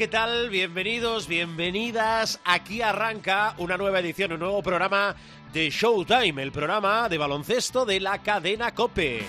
[0.00, 0.48] ¿Qué tal?
[0.48, 2.40] Bienvenidos, bienvenidas.
[2.46, 5.14] Aquí arranca una nueva edición, un nuevo programa
[5.52, 9.26] de Showtime, el programa de baloncesto de la cadena Cope.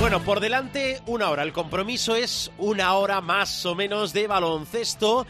[0.00, 1.44] Bueno, por delante una hora.
[1.44, 5.28] El compromiso es una hora más o menos de baloncesto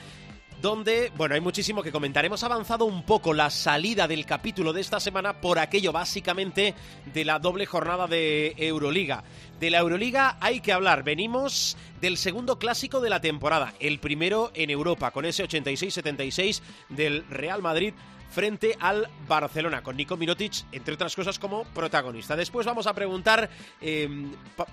[0.61, 2.25] donde, bueno, hay muchísimo que comentar.
[2.25, 6.75] Hemos avanzado un poco la salida del capítulo de esta semana por aquello básicamente
[7.13, 9.25] de la doble jornada de Euroliga.
[9.59, 11.03] De la Euroliga hay que hablar.
[11.03, 17.25] Venimos del segundo clásico de la temporada, el primero en Europa, con ese 86-76 del
[17.29, 17.95] Real Madrid
[18.31, 22.37] frente al Barcelona, con Nico Mirotic, entre otras cosas, como protagonista.
[22.37, 23.51] Después vamos a preguntar
[23.81, 24.09] eh,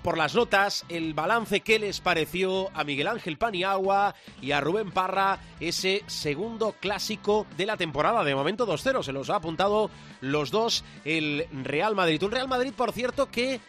[0.02, 4.90] por las notas, el balance que les pareció a Miguel Ángel Paniagua y a Rubén
[4.90, 8.24] Parra ese segundo clásico de la temporada.
[8.24, 12.22] De momento 2-0, se los ha apuntado los dos el Real Madrid.
[12.22, 13.60] Un Real Madrid, por cierto, que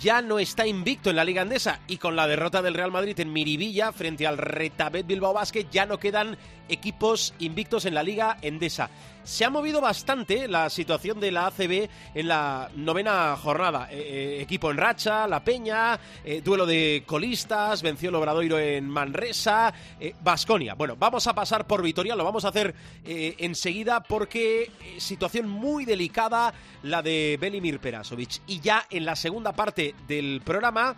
[0.00, 3.18] ya no está invicto en la Liga Andesa y con la derrota del Real Madrid
[3.20, 6.36] en Miribilla frente al Retabet Bilbao Basket ya no quedan
[6.68, 8.90] equipos invictos en la Liga Endesa.
[9.24, 13.88] Se ha movido bastante la situación de la ACB en la novena jornada.
[13.90, 18.86] Eh, eh, equipo en racha, La Peña, eh, duelo de colistas, venció el Obradoiro en
[18.88, 19.72] Manresa,
[20.20, 20.74] Basconia.
[20.74, 26.52] bueno, vamos a pasar por Vitoria, lo vamos a hacer enseguida porque situación muy delicada
[26.82, 28.42] la de Belimir Perasovic.
[28.46, 30.96] Y ya en la segunda parte del programa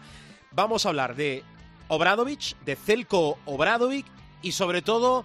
[0.50, 1.44] vamos a hablar de
[1.88, 4.06] Obradovic, de Celko Obradovic
[4.42, 5.24] y sobre todo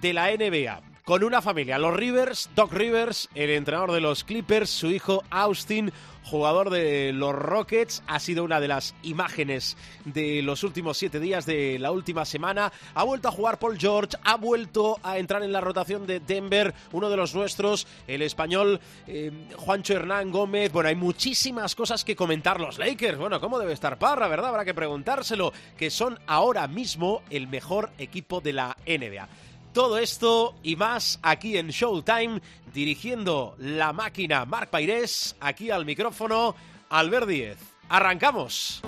[0.00, 1.78] de la NBA con una familia.
[1.78, 7.34] Los Rivers, Doc Rivers, el entrenador de los Clippers, su hijo Austin, jugador de los
[7.34, 12.24] Rockets, ha sido una de las imágenes de los últimos siete días de la última
[12.24, 12.72] semana.
[12.94, 16.72] Ha vuelto a jugar Paul George, ha vuelto a entrar en la rotación de Denver,
[16.92, 20.70] uno de los nuestros, el español eh, Juancho Hernán Gómez.
[20.72, 23.18] Bueno, hay muchísimas cosas que comentar los Lakers.
[23.18, 24.50] Bueno, ¿cómo debe estar Parra, verdad?
[24.50, 29.28] Habrá que preguntárselo, que son ahora mismo el mejor equipo de la NBA.
[29.72, 32.42] Todo esto y más aquí en Showtime,
[32.74, 36.54] dirigiendo la máquina Marc Pairés, aquí al micrófono
[36.90, 37.58] Albert Díez.
[37.88, 38.82] ¡Arrancamos!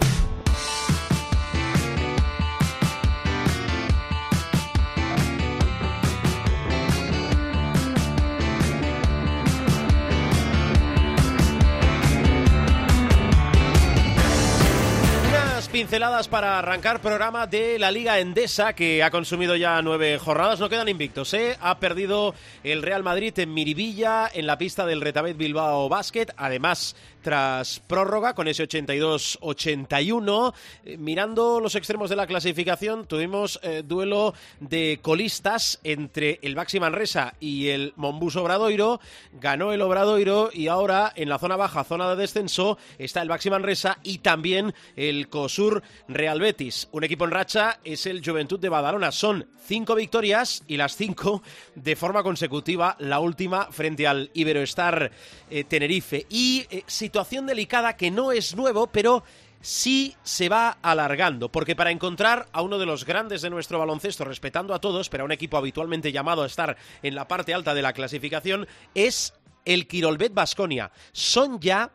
[15.84, 20.58] Pinceladas para arrancar programa de la Liga Endesa, que ha consumido ya nueve jornadas.
[20.58, 21.58] No quedan invictos, ¿eh?
[21.60, 26.28] Ha perdido el Real Madrid en Miribilla, en la pista del Retabet Bilbao Basket.
[26.38, 30.54] Además, tras prórroga con ese 82-81.
[30.84, 36.78] Eh, mirando los extremos de la clasificación, tuvimos eh, duelo de colistas entre el Baxi
[36.78, 39.00] Manresa y el Monbus Obradoiro.
[39.32, 43.50] Ganó el Obradoiro y ahora en la zona baja, zona de descenso, está el Baxi
[43.50, 45.73] Manresa y también el COSUR
[46.08, 46.88] Real Betis.
[46.92, 49.12] Un equipo en racha es el Juventud de Badalona.
[49.12, 51.42] Son cinco victorias y las cinco
[51.74, 55.10] de forma consecutiva, la última frente al Iberoestar
[55.50, 56.26] eh, Tenerife.
[56.28, 59.24] Y eh, situación delicada que no es nuevo, pero
[59.64, 64.24] sí se va alargando, porque para encontrar a uno de los grandes de nuestro baloncesto,
[64.24, 67.72] respetando a todos, pero a un equipo habitualmente llamado a estar en la parte alta
[67.72, 69.32] de la clasificación, es
[69.64, 70.92] el Quirolbet Basconia.
[71.12, 71.90] Son ya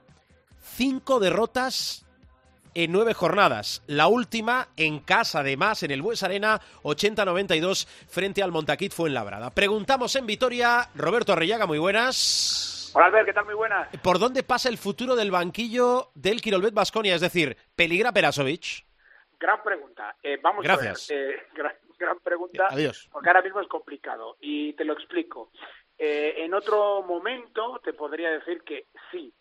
[0.76, 2.06] cinco derrotas
[2.74, 3.84] en nueve jornadas.
[3.88, 9.50] La última en casa, además, en el Bues Arena, 80-92 frente al Montaquit Fuenlabrada.
[9.52, 12.92] Preguntamos en Vitoria, Roberto Arrellaga, muy buenas.
[12.94, 13.46] Hola Albert, ¿qué tal?
[13.46, 13.88] Muy buenas.
[14.02, 17.16] ¿Por dónde pasa el futuro del banquillo del Quirolbet Basconia?
[17.16, 18.86] Es decir, ¿peligra Perasovic?
[19.40, 20.16] Gran pregunta.
[20.22, 21.10] Eh, vamos Gracias.
[21.10, 21.36] a ver.
[21.36, 21.48] Eh,
[21.98, 22.68] gran, pregunta.
[22.70, 23.08] Adiós.
[23.12, 24.38] Porque ahora mismo es complicado.
[24.42, 25.52] Y te lo explico.
[25.98, 29.34] Eh, en otro momento te podría decir que sí.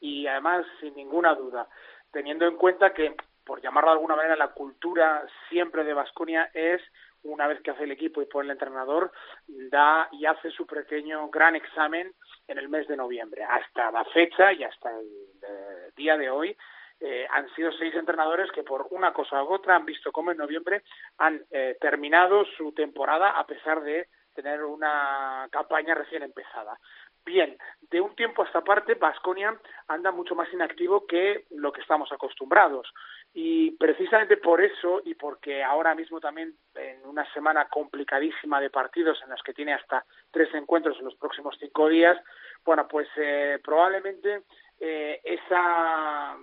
[0.00, 1.68] Y además, sin ninguna duda
[2.14, 3.14] teniendo en cuenta que,
[3.44, 6.80] por llamarlo de alguna manera, la cultura siempre de Vasconia es
[7.24, 9.10] una vez que hace el equipo y pone el entrenador,
[9.46, 12.12] da y hace su pequeño gran examen
[12.46, 13.42] en el mes de noviembre.
[13.42, 15.06] Hasta la fecha y hasta el
[15.42, 16.56] eh, día de hoy
[17.00, 20.38] eh, han sido seis entrenadores que por una cosa u otra han visto cómo en
[20.38, 20.82] noviembre
[21.18, 26.78] han eh, terminado su temporada a pesar de tener una campaña recién empezada.
[27.24, 27.56] Bien,
[27.90, 32.12] de un tiempo a esta parte, Vasconia anda mucho más inactivo que lo que estamos
[32.12, 32.92] acostumbrados.
[33.32, 39.20] Y precisamente por eso, y porque ahora mismo también en una semana complicadísima de partidos
[39.22, 42.18] en los que tiene hasta tres encuentros en los próximos cinco días,
[42.62, 44.42] bueno, pues eh, probablemente
[44.78, 46.36] eh, esa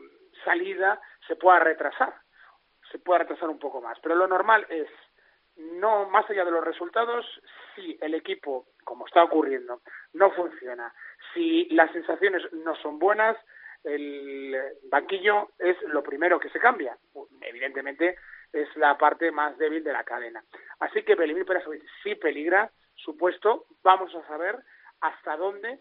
[0.43, 2.13] salida se pueda retrasar,
[2.91, 3.99] se pueda retrasar un poco más.
[4.01, 4.89] Pero lo normal es,
[5.57, 7.25] no más allá de los resultados,
[7.75, 9.81] si el equipo, como está ocurriendo,
[10.13, 10.93] no funciona,
[11.33, 13.37] si las sensaciones no son buenas,
[13.83, 14.55] el
[14.89, 16.97] banquillo es lo primero que se cambia.
[17.41, 18.15] Evidentemente
[18.53, 20.43] es la parte más débil de la cadena.
[20.79, 23.65] Así que Belimir Perasovic sí peligra su puesto.
[23.83, 24.57] Vamos a saber
[24.99, 25.79] hasta dónde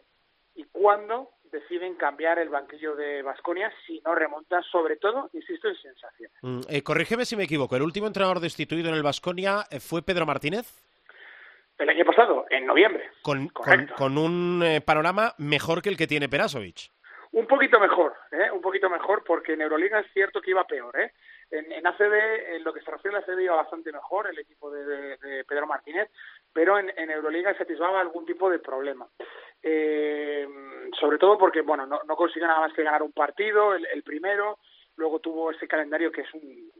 [0.54, 5.76] y cuándo deciden cambiar el banquillo de Vasconia si no remonta, sobre todo, insisto, en
[5.76, 6.30] sensación.
[6.42, 10.02] Mm, eh, corrígeme si me equivoco, ¿el último entrenador destituido en el Vasconia eh, fue
[10.02, 10.66] Pedro Martínez?
[11.80, 13.10] El año pasado, en noviembre.
[13.22, 16.90] Con, con, un eh, panorama mejor que el que tiene Perasovic.
[17.32, 18.50] Un poquito mejor, ¿eh?
[18.52, 20.94] un poquito mejor, porque en Euroliga es cierto que iba peor.
[21.00, 21.12] ¿eh?
[21.50, 22.14] En, en ACB,
[22.54, 25.66] en lo que se refiere a ACB, iba bastante mejor el equipo de, de, Pedro
[25.66, 26.10] Martínez,
[26.52, 29.08] pero en, en Euroliga se atisbaba algún tipo de problema.
[29.62, 30.48] Eh,
[30.98, 34.02] sobre todo porque, bueno, no, no consigue nada más que ganar un partido, el, el
[34.02, 34.58] primero,
[34.96, 36.70] luego tuvo ese calendario que es un,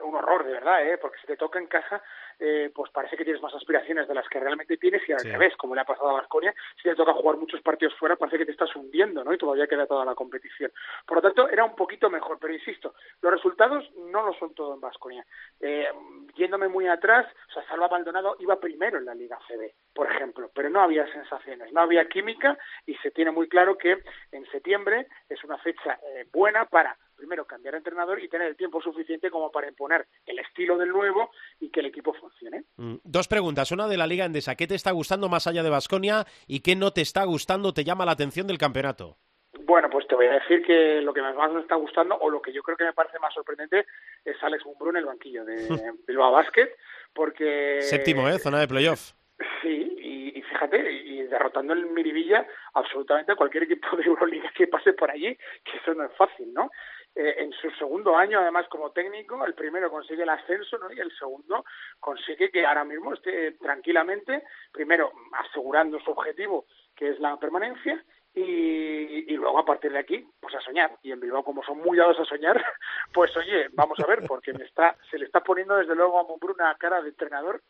[0.00, 0.98] un horror, de verdad, ¿eh?
[0.98, 2.02] porque si te toca en casa,
[2.38, 5.30] eh, pues parece que tienes más aspiraciones de las que realmente tienes y al sí.
[5.30, 8.38] revés, como le ha pasado a Vasconia, si te toca jugar muchos partidos fuera, parece
[8.38, 9.32] que te estás hundiendo, ¿no?
[9.32, 10.70] Y todavía queda toda la competición.
[11.06, 14.74] Por lo tanto, era un poquito mejor, pero insisto, los resultados no lo son todo
[14.74, 15.24] en Vasconia.
[15.60, 15.88] Eh,
[16.36, 20.50] yéndome muy atrás, o sea, Salva Maldonado iba primero en la Liga CB, por ejemplo,
[20.54, 22.56] pero no había sensaciones, no había química
[22.86, 24.02] y se tiene muy claro que
[24.32, 28.56] en septiembre es una fecha eh, buena para primero cambiar de entrenador y tener el
[28.56, 31.30] tiempo suficiente como para imponer el estilo del nuevo
[31.60, 32.64] y que el equipo funcione.
[32.76, 33.72] Mm, dos preguntas.
[33.72, 34.54] Una de la Liga Endesa.
[34.54, 37.84] ¿Qué te está gustando más allá de Basconia y qué no te está gustando, te
[37.84, 39.18] llama la atención del campeonato?
[39.64, 42.40] Bueno, pues te voy a decir que lo que más me está gustando o lo
[42.40, 43.86] que yo creo que me parece más sorprendente
[44.24, 45.56] es Alex Mumbrú en el banquillo de
[46.06, 46.70] Bilbao Basket,
[47.12, 47.82] porque...
[47.82, 48.38] Séptimo, ¿eh?
[48.38, 49.12] Zona de playoff.
[49.62, 54.66] Sí, y, y, fíjate, y derrotando en Miribilla absolutamente a cualquier equipo de Euroliga que
[54.66, 56.70] pase por allí, que eso no es fácil, ¿no?
[57.20, 60.92] Eh, en su segundo año, además, como técnico, el primero consigue el ascenso, ¿no?
[60.92, 61.64] Y el segundo
[61.98, 69.32] consigue que ahora mismo esté tranquilamente, primero asegurando su objetivo, que es la permanencia, y,
[69.32, 70.96] y, luego a partir de aquí, pues a soñar.
[71.02, 72.64] Y en Bilbao, como son muy dados a soñar,
[73.12, 76.22] pues oye, vamos a ver, porque me está, se le está poniendo desde luego a
[76.22, 77.62] Mumbrú una cara de entrenador,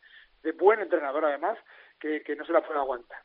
[0.42, 1.56] de buen entrenador además,
[1.98, 3.22] que, que no se la puede aguantar.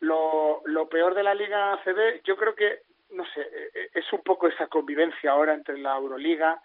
[0.00, 2.82] Lo, lo peor de la Liga ACB, yo creo que,
[3.12, 6.60] no sé, es un poco esa convivencia ahora entre la Euroliga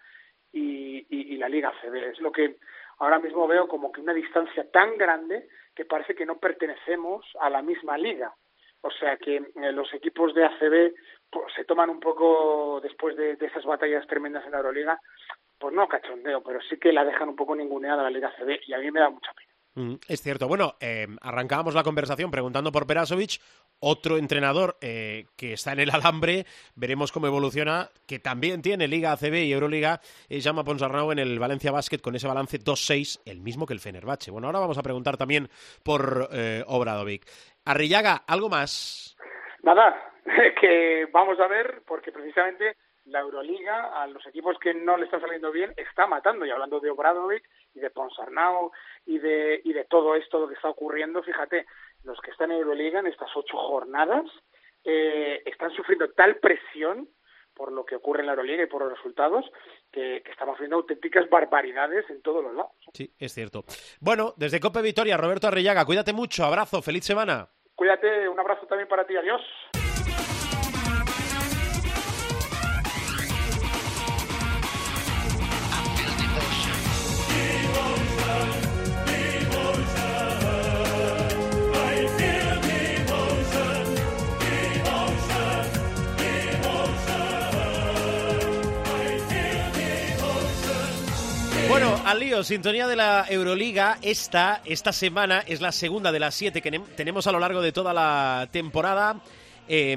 [0.52, 1.94] y, y, la Liga ACB.
[2.12, 2.56] Es lo que
[2.98, 7.50] ahora mismo veo como que una distancia tan grande que parece que no pertenecemos a
[7.50, 8.34] la misma liga.
[8.80, 10.94] O sea que eh, los equipos de ACB
[11.30, 15.00] pues, se toman un poco después de, de, esas batallas tremendas en la Euroliga,
[15.58, 18.72] pues no cachondeo, pero sí que la dejan un poco ninguneada la Liga ACB y
[18.72, 19.45] a mí me da mucha pena.
[19.76, 20.48] Mm, es cierto.
[20.48, 23.40] Bueno, eh, arrancábamos la conversación preguntando por Perasovic,
[23.78, 29.12] otro entrenador eh, que está en el alambre, veremos cómo evoluciona, que también tiene Liga
[29.12, 30.00] ACB y Euroliga,
[30.30, 33.80] es Jaume Ponsarnau en el Valencia Basket con ese balance 2-6, el mismo que el
[33.80, 34.30] Fenerbahce.
[34.30, 35.50] Bueno, ahora vamos a preguntar también
[35.84, 37.26] por eh, Obradovic.
[37.66, 39.14] Arrillaga, ¿algo más?
[39.62, 40.14] Nada,
[40.60, 45.20] que vamos a ver, porque precisamente la Euroliga, a los equipos que no le está
[45.20, 46.44] saliendo bien, está matando.
[46.44, 47.44] Y hablando de Obradovic
[47.76, 48.72] y de Ponsarnau
[49.04, 51.66] y de, y de todo esto lo que está ocurriendo, fíjate,
[52.04, 54.24] los que están en Euroliga en estas ocho jornadas
[54.84, 57.08] eh, están sufriendo tal presión
[57.54, 59.44] por lo que ocurre en la Euroliga y por los resultados,
[59.90, 62.72] que, que estamos viendo auténticas barbaridades en todos los lados.
[62.92, 63.64] Sí, es cierto.
[63.98, 67.48] Bueno, desde Cope Vitoria, Roberto Arrillaga, cuídate mucho, abrazo, feliz semana.
[67.74, 69.40] Cuídate, un abrazo también para ti, adiós.
[92.06, 93.98] Al lío, sintonía de la Euroliga.
[94.00, 97.72] Esta, esta semana es la segunda de las siete que tenemos a lo largo de
[97.72, 99.20] toda la temporada.
[99.68, 99.96] Eh,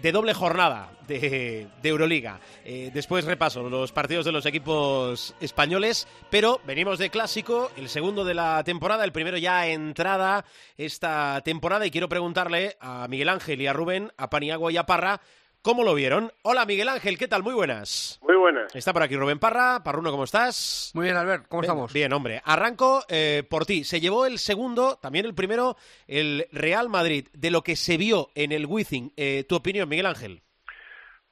[0.00, 2.40] de doble jornada de, de Euroliga.
[2.64, 8.24] Eh, después repaso los partidos de los equipos españoles, pero venimos de clásico, el segundo
[8.24, 10.44] de la temporada, el primero ya entrada
[10.78, 14.86] esta temporada y quiero preguntarle a Miguel Ángel y a Rubén, a Paniagua y a
[14.86, 15.20] Parra
[15.66, 16.32] ¿Cómo lo vieron?
[16.42, 17.42] Hola Miguel Ángel, ¿qué tal?
[17.42, 18.20] Muy buenas.
[18.46, 18.76] Buenas.
[18.76, 19.82] Está por aquí Rubén Parra.
[19.82, 20.92] Parruno, ¿cómo estás?
[20.94, 21.92] Muy bien, Albert, ¿cómo bien, estamos?
[21.92, 22.40] Bien, hombre.
[22.44, 23.82] Arranco eh, por ti.
[23.82, 25.74] Se llevó el segundo, también el primero,
[26.06, 27.26] el Real Madrid.
[27.32, 30.42] De lo que se vio en el Wizzing, eh, ¿tu opinión, Miguel Ángel?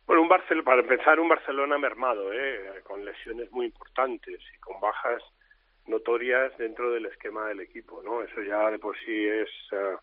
[0.08, 0.28] Bueno, un
[0.64, 2.82] para empezar, un Barcelona mermado, ¿eh?
[2.82, 5.22] con lesiones muy importantes y con bajas
[5.86, 8.22] notorias dentro del esquema del equipo, ¿no?
[8.22, 9.96] Eso ya de por sí es uh,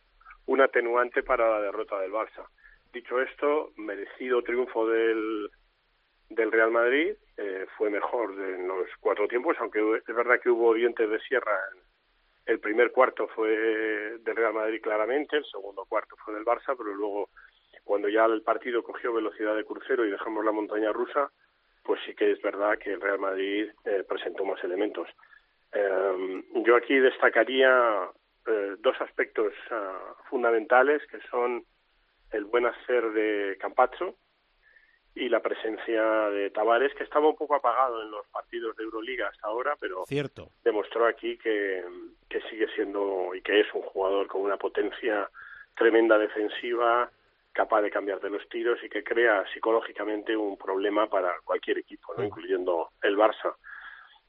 [0.46, 2.48] un atenuante para la derrota del Barça.
[2.94, 5.50] Dicho esto, merecido triunfo del,
[6.36, 10.74] del Real Madrid, eh, fue mejor en los cuatro tiempos, aunque es verdad que hubo
[10.74, 11.58] dientes de sierra.
[12.46, 13.50] El primer cuarto fue
[14.20, 17.30] del Real Madrid claramente, el segundo cuarto fue del Barça, pero luego
[17.84, 21.32] cuando ya el partido cogió velocidad de crucero y dejamos la montaña rusa,
[21.84, 25.08] pues sí que es verdad que el Real Madrid eh, presentó más elementos.
[25.74, 28.10] Eh, yo aquí destacaría
[28.48, 31.64] eh, dos aspectos ah, fundamentales que son
[32.32, 34.16] el buen hacer de Campazzo
[35.14, 39.28] y la presencia de Tavares, que estaba un poco apagado en los partidos de Euroliga
[39.28, 40.50] hasta ahora, pero Cierto.
[40.64, 41.84] demostró aquí que,
[42.30, 45.30] que sigue siendo y que es un jugador con una potencia
[45.76, 47.10] tremenda defensiva,
[47.54, 52.14] capaz de cambiar de los tiros y que crea psicológicamente un problema para cualquier equipo,
[52.16, 52.24] ¿no?
[52.24, 53.56] incluyendo el Barça.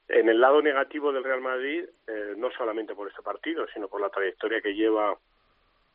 [0.09, 4.01] En el lado negativo del Real Madrid, eh, no solamente por este partido, sino por
[4.01, 5.17] la trayectoria que lleva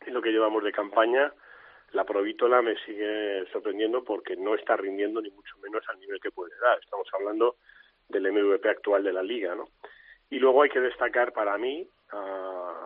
[0.06, 1.34] y lo que llevamos de campaña,
[1.91, 6.32] la Provítola me sigue sorprendiendo porque no está rindiendo ni mucho menos al nivel que
[6.32, 6.79] puede dar.
[6.79, 7.56] Estamos hablando
[8.10, 9.70] del MVP actual de la liga, ¿no?
[10.29, 11.88] Y luego hay que destacar para mí,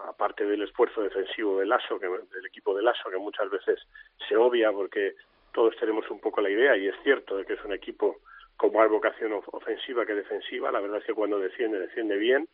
[0.08, 3.80] aparte del esfuerzo defensivo del ASO, que, del equipo del ASO, que muchas veces
[4.28, 5.16] se obvia porque
[5.52, 8.18] todos tenemos un poco la idea, y es cierto de que es un equipo
[8.56, 10.72] con más vocación ofensiva que defensiva.
[10.72, 12.48] La verdad es que cuando defiende, defiende bien,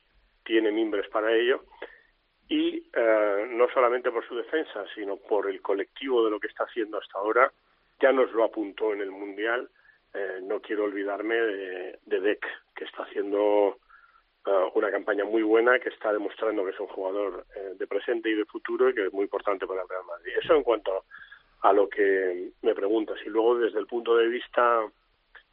[0.46, 1.64] tiene mimbres para ello.
[2.50, 6.64] Y eh, no solamente por su defensa, sino por el colectivo de lo que está
[6.64, 7.52] haciendo hasta ahora,
[8.00, 9.70] ya nos lo apuntó en el Mundial.
[10.14, 12.40] Eh, no quiero olvidarme de, de
[12.74, 13.78] que está haciendo
[14.46, 17.46] eh, una campaña muy buena, que está demostrando que es un jugador
[17.78, 20.34] de presente y de futuro y que es muy importante para el Real Madrid.
[20.42, 21.04] Eso en cuanto
[21.62, 23.18] a lo que me preguntas.
[23.26, 24.86] Y luego, desde el punto de vista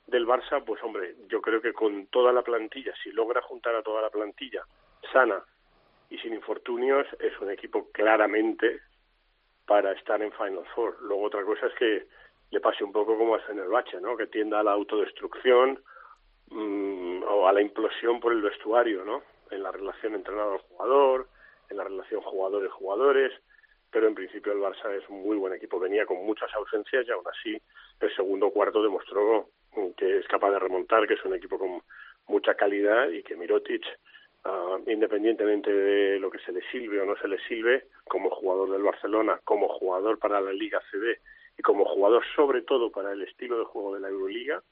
[0.07, 3.83] del Barça, pues hombre, yo creo que con toda la plantilla, si logra juntar a
[3.83, 4.65] toda la plantilla
[5.13, 5.43] sana
[6.15, 8.81] y sin infortunios, es un equipo claramente
[9.67, 11.03] para estar en Final Four.
[11.03, 12.07] Luego otra cosa es que
[12.51, 14.17] le pase un poco como a Fenerbahce, ¿no?
[14.17, 15.83] Que tienda a la autodestrucción
[16.51, 19.23] mm, o a la implosión por el vestuario, ¿no?
[19.51, 21.29] En la relación entrenador-jugador,
[21.69, 23.33] en la relación jugadores-jugadores,
[23.91, 25.81] pero en principio el Barça es un muy buen equipo.
[25.81, 27.61] Venía con muchas ausencias y aún así
[28.01, 29.49] el segundo cuarto demostró
[29.97, 31.83] que es capaz de remontar, que es un equipo con
[32.29, 33.85] mucha calidad y que Mirotic,
[34.45, 38.71] uh, independientemente de lo que se le sirve o no se le sirve, como jugador
[38.71, 41.19] del Barcelona, como jugador para la Liga CB
[41.59, 44.63] y como jugador sobre todo para el estilo de juego de la Euroliga,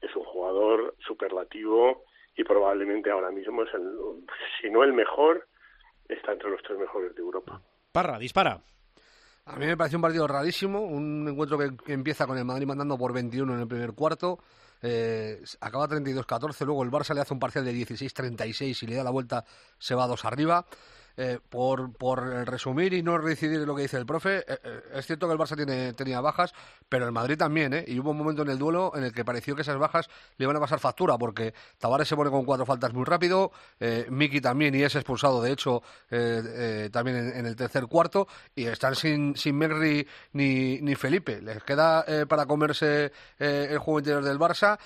[0.00, 2.04] es un jugador superlativo
[2.36, 3.92] y probablemente ahora mismo es el,
[4.60, 5.46] si no el mejor,
[6.08, 7.60] está entre los tres mejores de Europa.
[7.92, 8.60] Parra, dispara.
[9.44, 12.96] A mí me pareció un partido rarísimo, un encuentro que, empieza con el Madrid mandando
[12.96, 14.38] por 21 en el primer cuarto,
[14.82, 19.04] eh, acaba 32-14, luego el Barça le hace un parcial de 16-36 y le da
[19.04, 19.44] la vuelta,
[19.78, 20.66] se va dos arriba.
[21.16, 24.80] Eh, por, por resumir y no reincidir en lo que dice el profe, eh, eh,
[24.94, 26.54] es cierto que el Barça tiene, tenía bajas,
[26.88, 27.84] pero el Madrid también, ¿eh?
[27.86, 30.44] Y hubo un momento en el duelo en el que pareció que esas bajas le
[30.44, 33.52] iban a pasar factura, porque Tavares se pone con cuatro faltas muy rápido,
[34.08, 35.82] Miki también, y es expulsado, de hecho,
[36.90, 41.42] también en, el tercer cuarto, y están sin, sin Merri ni, ni Felipe.
[41.42, 44.78] Les queda para comerse el juego interior del Barça,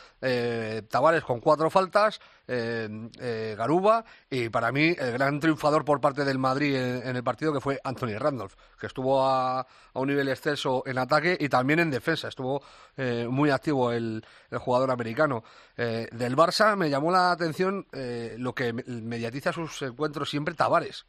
[0.88, 6.76] Tavares con cuatro faltas, Garuba, y para mí el gran triunfador por parte del Madrid
[6.76, 11.36] en, el partido, que fue Anthony Randolph, que estuvo a, un nivel exceso en ataque
[11.38, 12.28] y también en defensa.
[12.28, 12.62] Estuvo
[12.96, 15.44] eh, muy activo el, jugador americano.
[15.76, 21.06] Eh, del Barça me llamó la atención eh, lo que mediatiza sus encuentros siempre Tavares.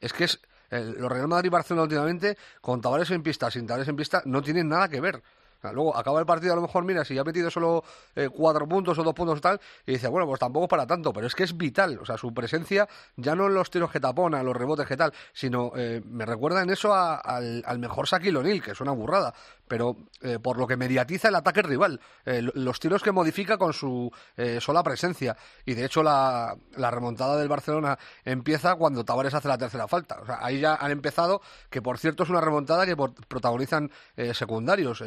[0.00, 0.40] es que es
[0.70, 4.42] los Real Madrid y Barcelona últimamente, con Tavares en pista, sin Tavares en pista, no
[4.42, 5.22] tienen nada que ver
[5.72, 8.98] luego acaba el partido, a lo mejor, mira, si ha metido solo eh, cuatro puntos
[8.98, 11.56] o dos puntos tal, y dice, bueno, pues tampoco para tanto, pero es que es
[11.56, 11.98] vital.
[12.00, 15.12] O sea, su presencia, ya no en los tiros que tapona, los rebotes que tal,
[15.32, 19.34] sino eh, me recuerda en eso al, mejor Shaquille O'Neal, que es una burrada,
[19.68, 24.10] pero eh, por lo que mediatiza el ataque rival, los tiros que modifica con su
[24.60, 25.36] sola presencia.
[25.64, 30.20] Y de hecho, la, la, remontada del Barcelona empieza cuando Tavares hace la tercera falta.
[30.20, 33.90] O sea, ahí ya han empezado, que por cierto es una remontada que protagonizan
[34.32, 35.02] secundarios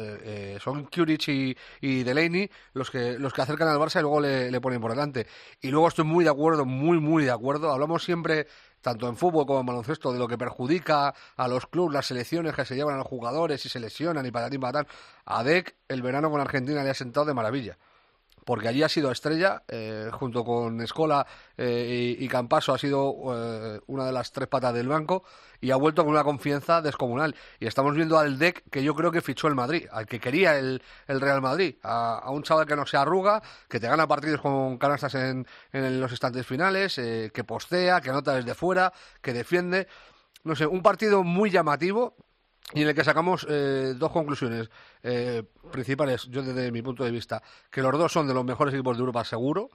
[0.60, 4.80] son Curich y, Delaney los que, los que acercan al Barça y luego le, ponen
[4.80, 5.26] por delante.
[5.60, 7.72] Y luego estoy muy de acuerdo, muy, muy de acuerdo.
[7.72, 8.46] Hablamos siempre
[8.80, 12.54] tanto en fútbol como en baloncesto, de lo que perjudica a los clubes, las selecciones
[12.54, 14.86] que se llevan a los jugadores y se lesionan y para tal.
[15.24, 17.78] A DEC, el verano con Argentina le ha sentado de maravilla
[18.50, 21.24] porque allí ha sido estrella, eh, junto con Escola
[21.56, 25.22] eh, y, Campaso ha sido eh, una de las tres patas del banco
[25.60, 27.36] y ha vuelto con una confianza descomunal.
[27.60, 30.58] Y estamos viendo al DEC que yo creo que fichó el Madrid, al que quería
[30.58, 34.40] el, el Real Madrid, a, un chaval que no se arruga, que te gana partidos
[34.40, 38.92] con canastas en, en los instantes finales, que postea, que anota desde fuera,
[39.22, 39.86] que defiende.
[40.42, 42.16] No sé, un partido muy llamativo
[42.74, 44.70] y en el que sacamos eh, dos conclusiones
[45.02, 48.74] eh, principales, yo desde mi punto de vista, que los dos son de los mejores
[48.74, 49.70] equipos de Europa seguro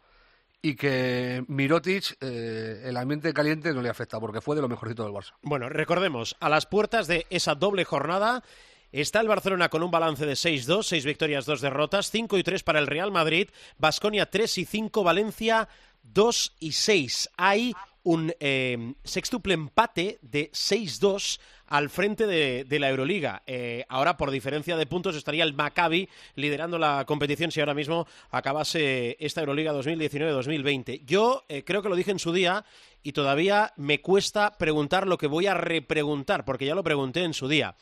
[0.62, 5.04] y que Mirotic eh, el ambiente caliente no le afecta porque fue de lo mejorcito
[5.04, 5.34] del Barça.
[5.42, 8.44] Bueno, recordemos, a las puertas de esa doble jornada
[8.92, 12.64] está el Barcelona con un balance de 6-2, 6 victorias, 2 derrotas, 5 y 3
[12.64, 15.68] para el Real Madrid, Basconia 3 y 5, Valencia
[16.02, 17.30] 2 y 6.
[17.38, 17.74] Hay
[18.06, 23.42] un eh, sextuple empate de 6-2 al frente de, la Euroliga.
[23.48, 28.06] Eh, ahora, por diferencia de puntos, estaría el Maccabi liderando la competición si ahora mismo
[28.30, 31.04] acabase esta Euroliga 2019-2020.
[31.04, 32.64] Yo eh, creo que lo dije en su día
[33.02, 37.34] y todavía me cuesta preguntar lo que voy a repreguntar, porque ya lo pregunté en
[37.34, 37.76] su día.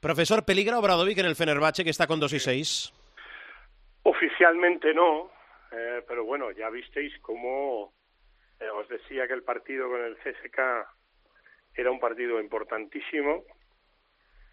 [0.00, 2.92] Profesor, ¿peligra Obradovic en el Fenerbahce que está con 2 y 6?
[4.04, 5.30] Oficialmente no,
[6.06, 7.92] pero bueno, ya visteis cómo
[8.64, 10.58] eh, os decía que el partido con el CSK
[11.74, 13.44] era un partido importantísimo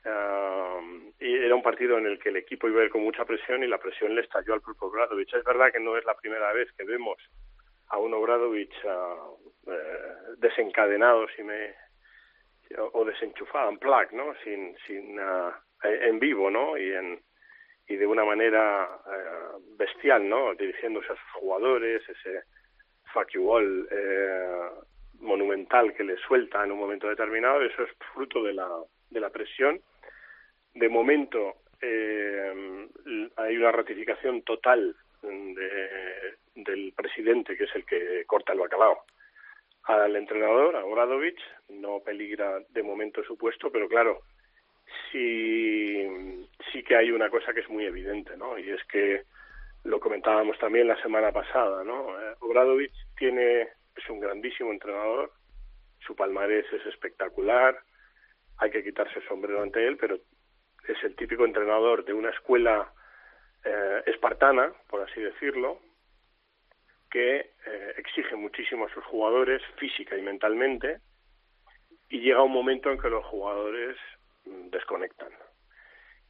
[0.06, 3.25] um, y era un partido en el que el equipo iba a ir con mucha
[3.25, 5.34] presión y la presión le estalló al propio Obradovich.
[5.34, 7.18] Es verdad que no es la primera vez que vemos
[7.89, 11.75] a un Obradovich uh, eh, desencadenado si me,
[12.94, 14.34] o desenchufado, en plug, ¿no?
[14.44, 15.51] Sin, sin, uh,
[15.84, 16.77] en vivo, ¿no?
[16.77, 17.22] Y, en,
[17.88, 20.56] y de una manera uh, bestial, ¿no?
[20.56, 22.44] Dirigiéndose a sus jugadores, ese
[23.13, 24.70] fuck you eh,
[25.20, 28.68] monumental que le suelta en un momento determinado, eso es fruto de la,
[29.10, 29.80] de la presión.
[30.74, 32.88] De momento eh,
[33.36, 39.03] hay una ratificación total de, del presidente, que es el que corta el bacalao,
[39.84, 41.39] al entrenador, a Obradovic,
[41.70, 44.22] no peligra de momento su puesto, pero claro,
[45.12, 46.08] sí,
[46.72, 48.58] sí que hay una cosa que es muy evidente, ¿no?
[48.58, 49.24] Y es que
[49.84, 52.20] lo comentábamos también la semana pasada, ¿no?
[52.20, 53.62] Eh, Obradovic tiene,
[53.96, 55.32] es un grandísimo entrenador,
[56.00, 57.80] su palmarés es espectacular,
[58.58, 60.16] hay que quitarse el sombrero ante él, pero
[60.88, 62.91] es el típico entrenador de una escuela
[63.63, 65.80] eh, espartana, por así decirlo,
[67.10, 71.00] que eh, exige muchísimo a sus jugadores física y mentalmente,
[72.10, 73.98] y llega un momento en que los jugadores
[74.46, 75.32] mm, desconectan.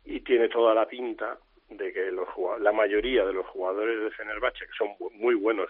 [0.03, 1.37] Y tiene toda la pinta
[1.71, 2.27] de que los
[2.59, 5.69] la mayoría de los jugadores de Fenerbahce, que son muy buenos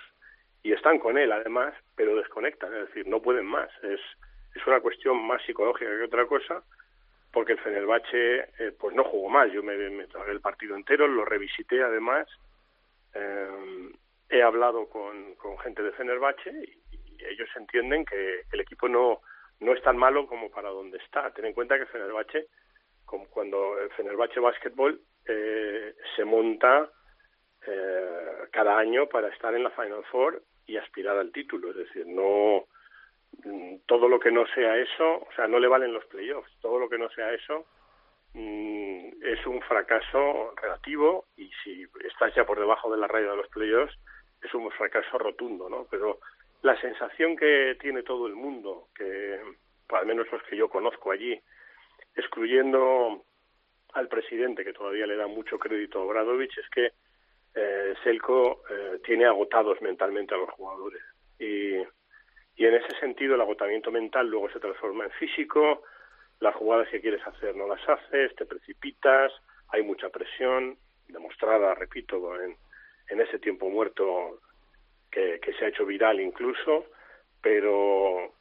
[0.63, 3.69] y están con él además, pero desconectan, es decir, no pueden más.
[3.83, 3.99] Es,
[4.55, 6.63] es una cuestión más psicológica que otra cosa,
[7.31, 9.51] porque el Fenerbahce eh, pues no jugó mal.
[9.51, 9.75] Yo me,
[10.07, 12.27] tragué el partido entero, lo revisité además.
[13.13, 13.91] Eh,
[14.29, 16.81] he hablado con, con gente de Fenerbahce y,
[17.21, 19.21] ellos entienden que el equipo no,
[19.59, 21.29] no es tan malo como para donde está.
[21.31, 22.47] Ten en cuenta que Fenerbahce,
[23.05, 26.89] como cuando el Fenerbahce Basketball eh, se monta
[27.65, 31.71] eh, cada año para estar en la Final Four y aspirar al título.
[31.71, 32.65] Es decir, no
[33.43, 36.51] mm, todo lo que no sea eso, o sea, no le valen los playoffs.
[36.61, 37.65] Todo lo que no sea eso
[38.33, 43.37] mm, es un fracaso relativo y si estás ya por debajo de la raya de
[43.37, 43.97] los playoffs
[44.41, 45.85] es un fracaso rotundo, ¿no?
[45.89, 46.19] Pero
[46.63, 49.39] la sensación que tiene todo el mundo, que
[49.89, 51.39] al menos los que yo conozco allí,
[52.15, 53.23] excluyendo
[53.93, 56.91] al presidente, que todavía le da mucho crédito a Obradovich, es que
[57.55, 61.01] eh, Selko eh, tiene agotados mentalmente a los jugadores.
[61.39, 61.75] Y,
[62.55, 65.83] y en ese sentido el agotamiento mental luego se transforma en físico,
[66.39, 69.31] las jugadas que quieres hacer no las haces, te precipitas,
[69.69, 70.77] hay mucha presión,
[71.07, 72.55] demostrada, repito, en,
[73.09, 74.39] en ese tiempo muerto
[75.11, 76.85] que, que se ha hecho viral incluso,
[77.41, 78.33] pero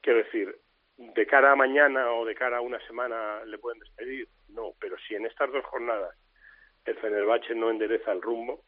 [0.00, 0.56] quiero decir,
[0.98, 4.96] de cara a mañana o de cara a una semana le pueden despedir, no, pero
[5.06, 6.14] si en estas dos jornadas
[6.84, 8.64] el Fenerbahce no endereza el rumbo,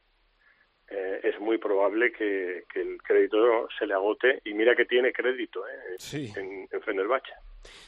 [0.88, 5.60] eh, es muy probable que, el crédito se le agote y mira que tiene crédito
[5.66, 7.32] eh, en, en, Fenerbahce.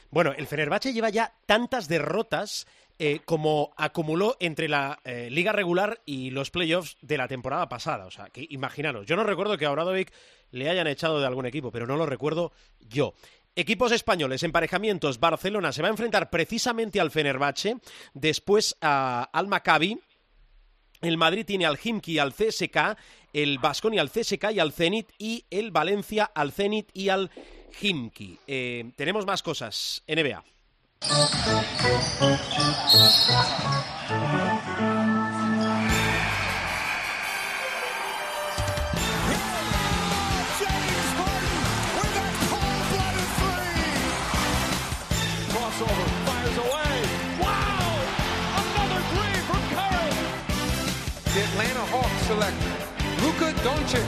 [0.09, 2.67] Bueno, el Fenerbahce lleva ya tantas derrotas
[2.99, 8.05] eh, como acumuló entre la liga regular y los playoffs de la temporada pasada.
[8.05, 10.11] O sea, que imaginaros, yo no recuerdo que a Obradovic
[10.51, 12.51] le hayan echado de algún equipo, pero no lo recuerdo
[12.87, 13.13] yo.
[13.55, 15.19] Equipos españoles, emparejamientos.
[15.19, 17.77] Barcelona se va a enfrentar precisamente al Fenerbahce,
[18.13, 19.99] después al Maccabi.
[21.01, 22.97] El Madrid tiene al Himki y al CSK,
[23.33, 27.29] el Basconi al CSK y al Zenit, y el Valencia al Zenit y al
[27.79, 28.39] Himki.
[28.47, 30.01] Eh, tenemos más cosas.
[30.07, 30.43] NBA.
[52.29, 53.99] Luka Doncic.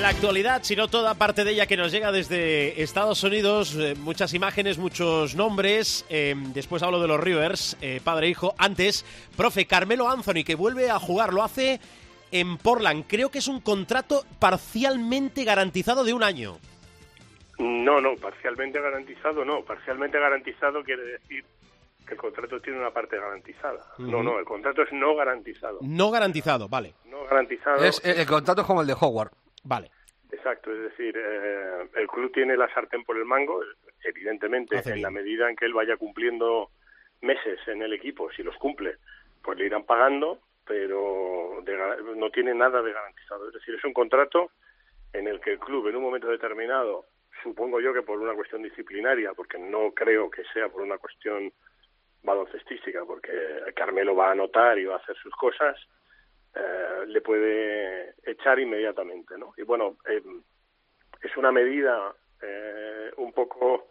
[0.00, 3.96] La actualidad, si no toda parte de ella que nos llega desde Estados Unidos, eh,
[3.96, 6.04] muchas imágenes, muchos nombres.
[6.08, 8.54] eh, después hablo de los Rivers, eh, padre e hijo.
[8.58, 9.04] Antes,
[9.36, 11.80] profe Carmelo Anthony, que vuelve a jugar, lo hace
[12.30, 13.04] en Portland.
[13.08, 16.58] Creo que es un contrato parcialmente garantizado de un año.
[17.62, 19.62] No, no, parcialmente garantizado no.
[19.64, 21.44] Parcialmente garantizado quiere decir
[22.06, 23.84] que el contrato tiene una parte garantizada.
[23.98, 25.78] No, no, el contrato es no garantizado.
[25.82, 27.84] No garantizado, vale, No garantizado.
[27.84, 29.30] Es, el contrato es como el de Howard.
[29.64, 29.90] vale.
[30.32, 33.60] Exacto, es decir, eh, el club tiene la sartén por el mango,
[34.02, 35.02] evidentemente, Hace en bien.
[35.02, 36.70] la medida en que él vaya cumpliendo
[37.20, 38.96] meses en el equipo, si los cumple,
[39.44, 41.76] pues le irán pagando, pero de
[42.16, 43.46] no tiene nada de garantizado.
[43.48, 44.50] Es decir, es un contrato
[45.12, 47.04] en el que el club en un momento determinado,
[47.42, 51.52] supongo yo que por una cuestión disciplinaria, porque no creo que sea por una cuestión
[52.22, 53.32] baloncestística, porque
[53.74, 55.76] Carmelo va a anotar y va a hacer sus cosas,
[56.54, 59.54] eh, le puede echar inmediatamente, ¿no?
[59.56, 60.22] Y bueno, eh,
[61.22, 63.88] es una medida eh, un poco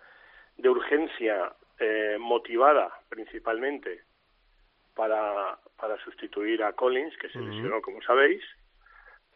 [0.57, 4.01] de urgencia eh, motivada principalmente
[4.93, 8.43] para, para sustituir a Collins, que se lesionó, como sabéis.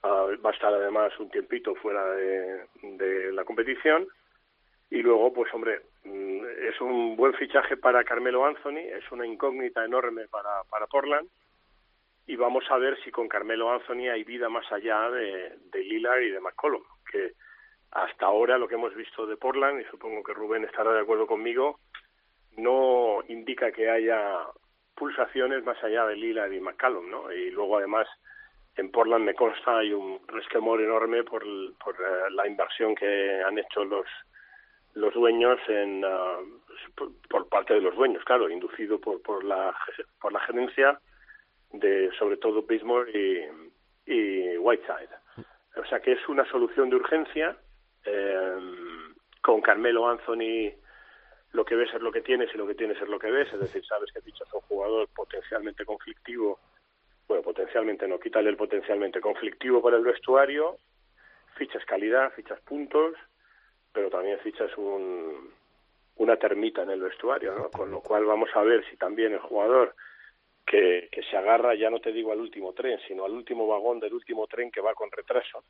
[0.08, 4.08] Ah, va a estar además un tiempito fuera de, la competición.
[4.92, 9.84] Y luego, pues hombre, mm, es un buen fichaje para Carmelo Anthony, es una incógnita
[9.84, 11.28] enorme para, para Portland.
[12.28, 16.22] Y vamos a ver si con Carmelo Anthony hay vida más allá de, de Lillard
[16.22, 17.32] y de McCollum, que
[17.90, 21.26] hasta ahora lo que hemos visto de Portland, y supongo que Rubén estará de acuerdo
[21.26, 21.80] conmigo,
[22.58, 24.38] no indica que haya
[24.96, 27.32] pulsaciones más allá de Lillard y McCallum, ¿no?
[27.32, 28.08] Y luego además
[28.78, 31.44] en Portland me consta hay un resquemor enorme por,
[31.84, 34.06] por eh, la inversión que han hecho los
[34.94, 36.40] los dueños en ah,
[37.30, 39.76] por, parte de los dueños, claro, inducido por por la
[40.20, 41.00] por la gerencia
[41.72, 45.10] de sobre todo Bismore y, y Whiteside.
[45.78, 47.58] O sea que es una solución de urgencia
[48.06, 48.58] eh,
[49.42, 50.72] con Carmelo Anthony
[51.52, 53.52] lo que ves es lo que tienes y lo que tienes es lo que ves,
[53.54, 56.60] es decir, sabes que fichas a un jugador potencialmente conflictivo,
[57.28, 60.78] bueno, potencialmente no, quítale el potencialmente conflictivo para el vestuario,
[61.58, 63.16] fichas calidad, fichas puntos,
[63.92, 65.52] pero también fichas un,
[66.18, 67.70] una termita en el vestuario, ¿no?
[67.72, 69.96] Con lo cual vamos a ver si también el jugador
[70.66, 74.00] que, que se agarra, ya no te digo al último tren, sino al último vagón
[74.00, 75.64] del último tren que va con retraso,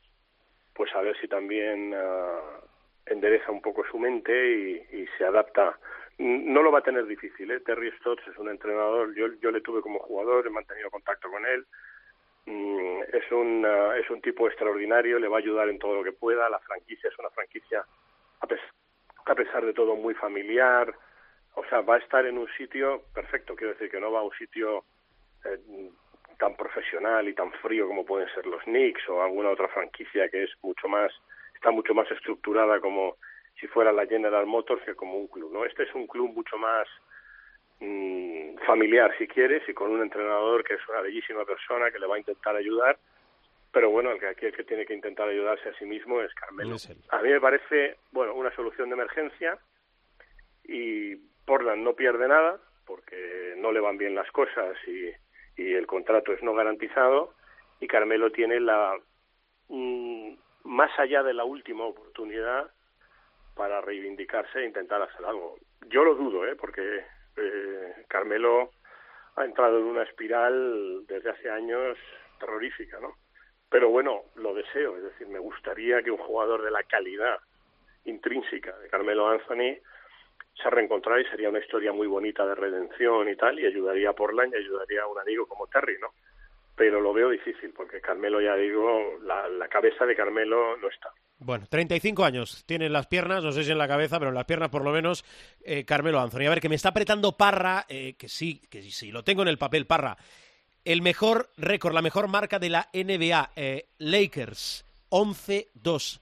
[0.73, 2.59] pues a ver si también ah,
[3.05, 5.77] endereza un poco su mente y se adapta.
[6.17, 7.59] No lo va a tener difícil, ¿eh?
[7.59, 11.45] Terry Stotts es un entrenador, yo, yo le tuve como jugador, he mantenido contacto con
[11.45, 11.65] él,
[12.45, 16.03] Mm, es un ah, es un tipo extraordinario, le va a ayudar en todo lo
[16.03, 17.83] que pueda, la franquicia es una franquicia
[18.41, 20.93] a, a pesar de todo muy familiar,
[21.55, 24.23] o sea, va a estar en un sitio perfecto, quiero decir que no va a
[24.23, 24.83] un sitio
[25.43, 25.89] eh,
[26.37, 30.43] tan profesional y tan frío como pueden ser los Knicks o alguna otra franquicia que
[30.43, 31.11] es mucho más
[31.55, 33.17] está mucho más estructurada como
[33.59, 35.65] si fuera la General Motors que como un club, ¿no?
[35.65, 36.87] Este es un club mucho más
[37.79, 42.07] mm, familiar si quieres y con un entrenador que es una bellísima persona que le
[42.07, 42.97] va a intentar ayudar
[43.75, 46.33] pero bueno, el que aquí el que tiene que intentar ayudarse a sí mismo es
[46.33, 46.75] Carmelo.
[46.75, 46.89] Es.
[47.09, 49.59] A mí me parece, bueno, una solución de emergencia
[50.63, 55.11] y Portland no pierde nada porque no le van bien las cosas y,
[55.61, 57.33] y el contrato es no garantizado
[57.81, 58.97] y Carmelo tiene la
[59.67, 62.71] mm, más allá de la última oportunidad
[63.55, 65.57] para reivindicarse e intentar hacer algo.
[65.87, 66.55] Yo lo dudo, ¿eh?
[66.55, 67.05] porque
[67.37, 68.71] eh, Carmelo
[69.35, 71.97] ha entrado en una espiral desde hace años
[72.39, 73.15] terrorífica, ¿no?
[73.69, 77.39] Pero bueno, lo deseo, es decir, me gustaría que un jugador de la calidad
[78.05, 79.77] intrínseca de Carmelo Anthony
[80.61, 84.13] se reencontrara y sería una historia muy bonita de redención y tal, y ayudaría a
[84.13, 86.13] Portland y ayudaría a un amigo como Terry, ¿no?
[86.75, 91.11] Pero lo veo difícil, porque Carmelo, ya digo, la, la cabeza de Carmelo no está.
[91.45, 94.35] Bueno, 35 años tiene en las piernas, no sé si en la cabeza, pero en
[94.35, 95.23] las piernas por lo menos
[95.63, 96.47] eh, Carmelo Anthony.
[96.47, 99.49] A ver, que me está apretando Parra, eh, que sí, que sí, lo tengo en
[99.49, 100.17] el papel, Parra.
[100.83, 106.19] El mejor récord, la mejor marca de la NBA, eh, Lakers, 11-2.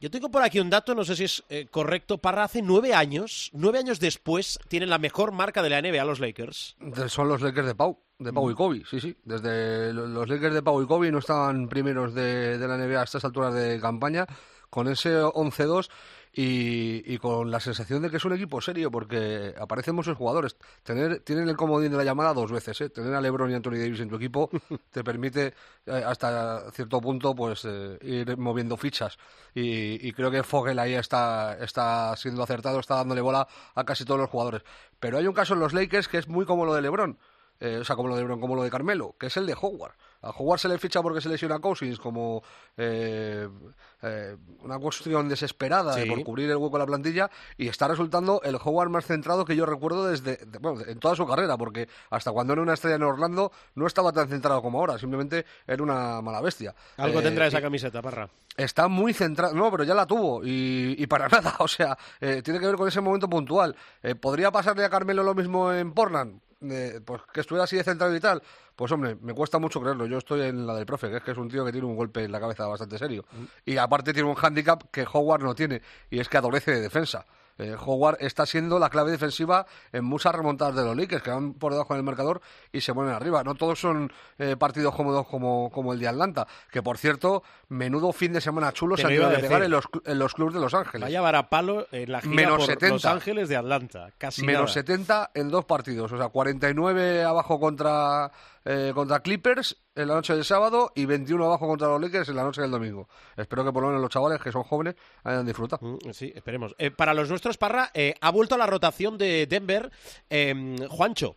[0.00, 2.94] Yo tengo por aquí un dato, no sé si es eh, correcto, Parra, hace nueve
[2.94, 6.76] años, nueve años después, tienen la mejor marca de la NBA los Lakers.
[7.08, 9.14] Son los Lakers de Pau, de Pau y Kobe, sí, sí.
[9.24, 13.00] Desde lo- los Lakers de Pau y Kobe no estaban primeros de, de la NBA
[13.00, 14.26] a estas alturas de campaña,
[14.70, 15.90] con ese 11-2.
[16.32, 20.56] y, y con la sensación de que es un equipo serio porque aparecen muchos jugadores.
[20.84, 22.88] Tener, tienen el comodín de la llamada dos veces, ¿eh?
[22.90, 24.48] Tener a LeBron y Anthony Davis en tu equipo
[24.90, 25.54] te permite
[25.86, 29.18] eh, hasta cierto punto pues eh, ir moviendo fichas
[29.54, 34.04] y, y creo que Fogel ahí está, está siendo acertado, está dándole bola a casi
[34.04, 34.62] todos los jugadores.
[35.00, 37.18] Pero hay un caso en los Lakers que es muy como lo de LeBron.
[37.60, 39.56] eh, o sea, como lo de LeBron, como lo de Carmelo, que es el de
[39.60, 39.94] Howard.
[40.22, 42.42] A Howard se le ficha porque se lesiona a Cousins como
[42.76, 43.48] eh,
[44.02, 46.08] eh, una cuestión desesperada de Sí.
[46.08, 49.56] por cubrir el hueco de la plantilla y está resultando el Howard más centrado que
[49.56, 52.96] yo recuerdo desde, de- bueno, en toda su carrera, porque hasta cuando era una estrella
[52.96, 56.74] en Orlando no estaba tan centrado como ahora, simplemente era una mala bestia.
[56.98, 58.28] Algo Eh, tendrá esa camiseta, Parra.
[58.56, 62.42] Está muy centrado, no, pero ya la tuvo y, y para nada, o sea, eh,
[62.42, 63.74] tiene que ver con ese momento puntual.
[64.20, 66.40] ¿Podría pasarle a Carmelo lo mismo en Portland?
[66.62, 68.42] Eh, pues que estuviera así de centrado y tal.
[68.76, 70.06] Pues hombre, me cuesta mucho creerlo.
[70.06, 71.96] Yo estoy en la del profe, que es que es un tío que tiene un
[71.96, 73.24] golpe en la cabeza bastante serio.
[73.64, 77.26] Y aparte tiene un hándicap que Howard no tiene, y es que adolece de defensa.
[77.60, 81.52] Eh, Howard está siendo la clave defensiva en muchas remontadas de los Lakers, que van
[81.54, 82.40] por debajo del marcador
[82.72, 83.44] y se ponen arriba.
[83.44, 88.12] No todos son eh, partidos cómodos como, como el de Atlanta, que por cierto, menudo
[88.12, 90.34] fin de semana chulo Te se han ido a de pegar en los, en los
[90.34, 91.02] clubes de Los Ángeles.
[91.02, 92.94] Vaya varapalo en la gira Menos por 70.
[92.94, 94.10] Los Ángeles de Atlanta.
[94.16, 94.72] Casi Menos nada.
[94.72, 98.32] 70 en dos partidos, o sea, 49 abajo contra,
[98.64, 102.36] eh, contra Clippers en la noche del sábado y 21 abajo contra los Lakers en
[102.36, 103.08] la noche del domingo.
[103.36, 104.94] Espero que por lo menos los chavales que son jóvenes
[105.24, 105.86] hayan disfrutado.
[105.86, 106.74] Mm, Sí, esperemos.
[106.78, 109.90] Eh, para los nuestros, Parra, eh, ha vuelto a la rotación de Denver
[110.28, 111.36] eh, Juancho,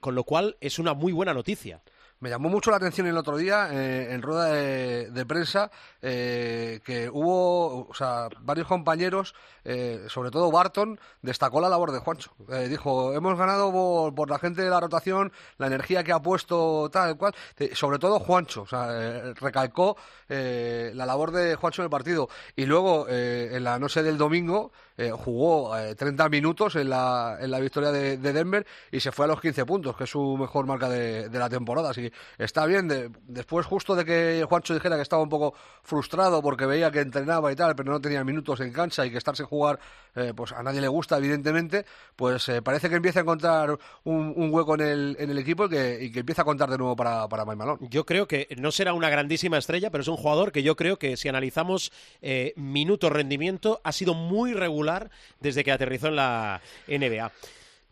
[0.00, 1.80] con lo cual es una muy buena noticia.
[2.20, 5.70] Me llamó mucho la atención el otro día eh, en rueda de, de prensa
[6.06, 11.98] eh, que hubo, o sea, varios compañeros, eh, sobre todo Barton, destacó la labor de
[11.98, 12.34] Juancho.
[12.50, 13.72] Eh, dijo, hemos ganado
[14.14, 17.34] por, la gente de la rotación, la energía que ha puesto tal cual,
[17.72, 19.96] sobre todo Juancho, o sea, recalcó
[20.28, 22.28] la labor de Juancho en el partido.
[22.54, 27.50] Y luego, en la noche del domingo, eh, jugó eh, 30 minutos en la, en
[27.50, 30.36] la victoria de, de Denver y se fue a los 15 puntos, que es su
[30.36, 31.90] mejor marca de, la temporada.
[31.90, 32.86] Así está bien.
[32.88, 37.00] De- después, justo de que Juancho dijera que estaba un poco frustrado porque veía que
[37.00, 39.80] entrenaba y tal, pero no tenía minutos en cancha y que estarse jugar,
[40.14, 44.34] eh, pues a nadie le gusta, evidentemente, pues eh, parece que empieza a encontrar un,
[44.52, 46.94] hueco en el, en el equipo y que, y que empieza a contar de nuevo
[46.94, 47.88] para, para Mike Malone.
[47.90, 50.98] Yo creo que no será una grandísima estrella, pero es un jugador que yo creo
[50.98, 51.90] que si analizamos
[52.22, 54.83] eh, minuto rendimiento ha sido muy regular
[55.40, 57.30] desde que aterrizó en la NBA.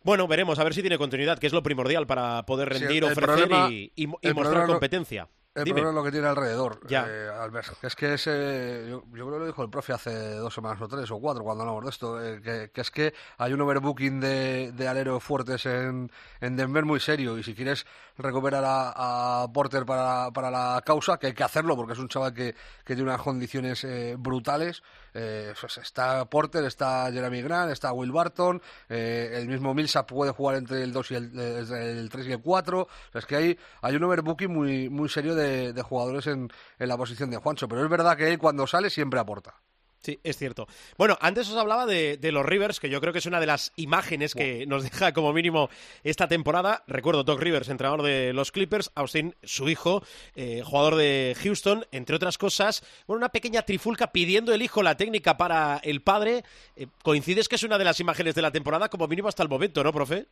[0.04, 3.24] Bueno, veremos a ver si tiene continuidad, que es lo primordial para poder rendir, ofrecer
[3.24, 5.28] problema- y, y- y el mostrar problema competencia.
[5.54, 5.82] El Dime.
[5.82, 7.06] problema es lo que tiene alrededor, Ya.
[7.06, 7.78] eh, Albert.
[7.78, 10.80] Que es que ese, yo, yo creo que lo dijo el profe hace dos semanas
[10.80, 13.60] o tres o cuatro cuando hablamos de esto, eh, que, que es que hay un
[13.60, 17.84] overbooking de, de aleros fuertes en, en Denver muy serio y si quieres
[18.16, 22.08] recuperar a, a Porter para, para la causa, que hay que hacerlo porque es un
[22.08, 24.82] chaval que, que tiene unas condiciones eh, brutales,
[25.14, 30.32] eh, pues está Porter, está Jeremy Grant, está Will Barton, eh, el mismo Millsap puede
[30.32, 33.26] jugar entre el 2 y el, eh, el 3 y el 4, o sea, es
[33.26, 37.30] que hay, hay un overbooking muy, muy serio de, de jugadores en, en la posición
[37.30, 39.54] de Juancho, pero es verdad que él cuando sale siempre aporta.
[40.02, 40.66] Sí, es cierto.
[40.98, 43.46] Bueno, antes os hablaba de, de los Rivers, que yo creo que es una de
[43.46, 45.70] las imágenes que nos deja como mínimo
[46.02, 46.82] esta temporada.
[46.88, 50.02] Recuerdo Doc Rivers, entrenador de los Clippers, Austin, su hijo,
[50.34, 52.82] eh, jugador de Houston, entre otras cosas.
[53.06, 56.42] Bueno, una pequeña trifulca pidiendo el hijo la técnica para el padre.
[56.76, 59.48] Eh, coincides que es una de las imágenes de la temporada, como mínimo hasta el
[59.48, 60.26] momento, ¿no, profe?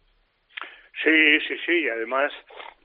[1.04, 1.84] Sí, sí, sí.
[1.84, 2.32] y Además,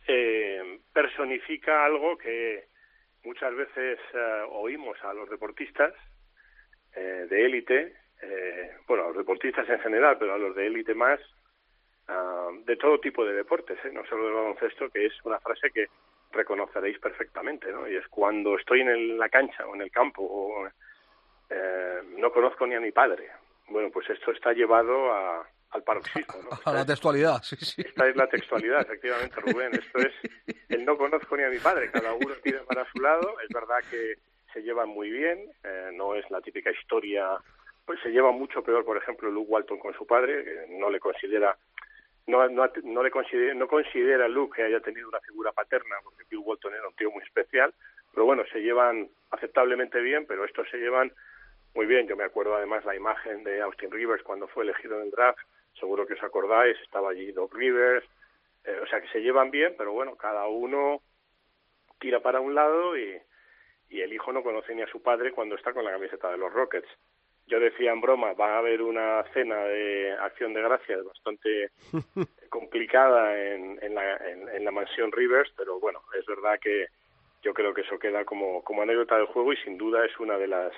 [0.07, 2.65] eh, personifica algo que
[3.23, 5.95] muchas veces eh, oímos a los deportistas
[6.95, 10.93] eh, de élite, eh, bueno, a los deportistas en general, pero a los de élite
[10.95, 11.19] más,
[12.07, 13.91] ah, de todo tipo de deportes, ¿eh?
[13.91, 15.87] no solo del baloncesto, que es una frase que
[16.31, 17.87] reconoceréis perfectamente, ¿no?
[17.87, 20.67] Y es cuando estoy en el- la cancha o en el campo, o,
[21.49, 23.29] eh, no conozco ni a mi padre.
[23.67, 26.49] Bueno, pues esto está llevado a, al paroxismo, ¿no?
[26.65, 27.81] A la textualidad, sí, sí.
[27.81, 29.73] esta es la textualidad, efectivamente, Rubén.
[29.75, 30.13] Esto es
[30.69, 31.89] el no conozco ni a mi padre.
[31.91, 33.35] Cada uno tira para su lado.
[33.41, 34.15] Es verdad que
[34.55, 35.51] se llevan muy bien.
[35.63, 37.37] eh, no es la típica historia.
[37.85, 40.43] Pues se lleva mucho peor, por ejemplo, Luke Walton con su padre.
[40.43, 41.55] que no le considera.
[42.25, 46.23] No, no, no le considera, no considera Luke que haya tenido una figura paterna, porque
[46.27, 47.73] Bill Walton era un tío muy especial.
[48.13, 51.11] Pero bueno, se llevan aceptablemente bien, pero estos se llevan
[51.75, 52.07] muy bien.
[52.07, 55.39] Yo me acuerdo además la imagen de Austin Rivers cuando fue elegido en el draft.
[55.77, 58.05] Seguro que os acordáis, estaba allí Doc Rivers.
[58.63, 61.01] Eh, o sea que se llevan bien, pero bueno, cada uno
[61.99, 63.19] tira para un lado y,
[63.95, 66.37] y el hijo no conoce ni a su padre cuando está con la camiseta de
[66.37, 66.87] los Rockets.
[67.47, 71.69] Yo decía en broma, va a haber una cena de acción de gracias bastante
[72.49, 76.87] complicada en, en, la, en, en la mansión Rivers, pero bueno, es verdad que
[77.41, 80.37] yo creo que eso queda como, como anécdota del juego y sin duda es una
[80.37, 80.73] de las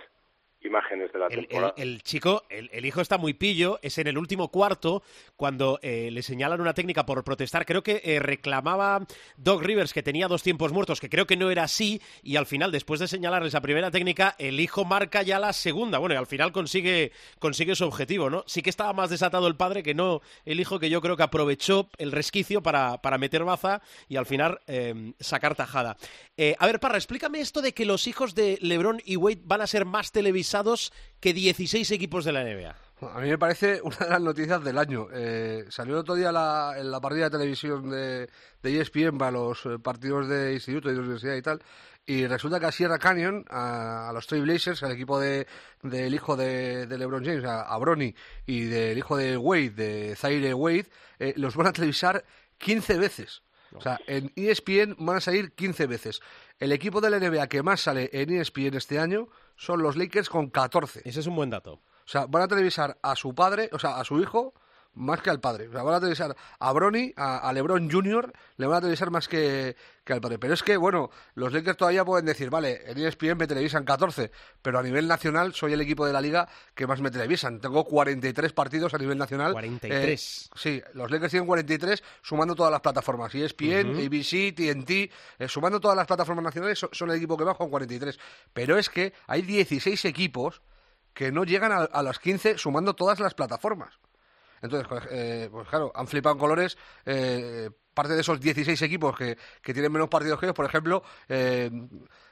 [0.64, 1.74] imágenes de la El, el- temporada.
[1.78, 5.04] el chico, el, el hijo está muy pillo, es en el último cuarto
[5.36, 7.66] cuando eh, le señalan una técnica por protestar.
[7.66, 9.06] Creo que eh, reclamaba
[9.38, 12.46] Doc Rivers que tenía dos tiempos muertos, que creo que no era así, y al
[12.46, 16.00] final, después de señalar esa primera técnica, el hijo marca ya la segunda.
[16.00, 18.44] Bueno, y al final consigue, consigue su objetivo, ¿no?
[18.48, 21.24] Sí que estaba más desatado el padre que no el hijo, que yo creo que
[21.24, 25.98] aprovechó el resquicio para, para meter baza y al final eh, sacar tajada.
[26.36, 29.62] Eh, a ver, Parra, explícame esto de que los hijos de LeBron y Wade van
[29.62, 30.12] a ser más
[31.20, 32.76] que 16 equipos de la NBA.
[33.02, 35.08] A mí me parece una de las noticias del año.
[35.14, 38.30] Eh, salió el otro día la, en la partida de televisión de,
[38.64, 41.62] de ESPN para los eh, partidos de instituto y de universidad y tal.
[42.10, 45.46] Y resulta que a Sierra Canyon, a, a los Trail Blazers, al equipo de,
[45.84, 50.16] del hijo de, de LeBron James, a, a Bronny, y del hijo de Wade, de
[50.16, 50.88] Zaire Wade,
[51.20, 52.24] eh, los van a televisar
[52.60, 53.44] 15 veces.
[53.78, 56.22] O sea, en ESPN van a salir 15 veces.
[56.60, 60.30] El equipo de la NBA que más sale en ESPN este año son los Lakers
[60.30, 61.02] con 14.
[61.06, 61.74] Ese es un buen dato.
[61.74, 64.54] O sea, van a televisar a su padre, o sea, a su hijo,
[64.98, 65.68] más que al padre.
[65.68, 69.12] O sea, van a televisar a Bronny, a, a LeBron Jr., le van a televisar
[69.12, 70.40] más que, que al padre.
[70.40, 74.32] Pero es que, bueno, los Lakers todavía pueden decir, vale, en ESPN me televisan 14,
[74.62, 77.60] pero a nivel nacional soy el equipo de la liga que más me televisan.
[77.60, 79.52] Tengo 43 partidos a nivel nacional.
[79.52, 80.50] 43.
[80.50, 83.34] Eh, sí, los Lakers tienen 43 sumando todas las plataformas.
[83.36, 87.56] ESPN, ABC, TNT, eh, sumando todas las plataformas nacionales, son, son el equipo que va
[87.56, 88.18] con 43.
[88.54, 90.62] Pero es que hay 16 equipos
[91.14, 94.00] que no llegan a, a las 15 sumando todas las plataformas.
[94.62, 96.78] Entonces, pues, eh, pues claro, han flipado en colores.
[97.06, 101.72] eh, parte de esos 16 equipos que, tienen menos partidos que ellos, por ejemplo, eh,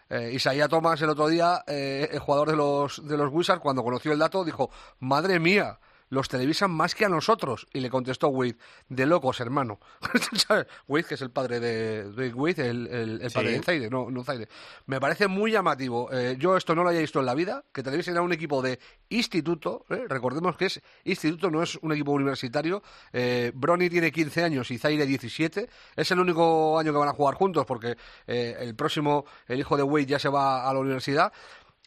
[0.10, 4.12] eh, Thomas el otro día, eh, el jugador de los, de los Wizards, cuando conoció
[4.14, 5.80] el dato, dijo, madre mía,
[6.10, 7.68] los televisan más que a nosotros.
[7.74, 8.58] Y le contestó Wade,
[8.90, 9.80] de locos, hermano.
[10.88, 13.58] Wade, que es el padre de Wade, el, el- el padre Sí.
[13.58, 14.48] de Zaire, no, no Zaire.
[14.86, 16.10] Me parece muy llamativo.
[16.12, 18.62] Eh, yo esto no lo haya visto en la vida, que televisen a un equipo
[18.62, 19.86] de instituto.
[19.90, 20.06] ¿eh?
[20.08, 22.82] Recordemos que es instituto, no es un equipo universitario.
[23.14, 25.70] Eh, Bronny tiene 15 años y Zaire 17.
[25.96, 29.78] Es el único año que van a jugar juntos porque eh, el próximo, el hijo
[29.78, 31.32] de Wade ya se va a la universidad.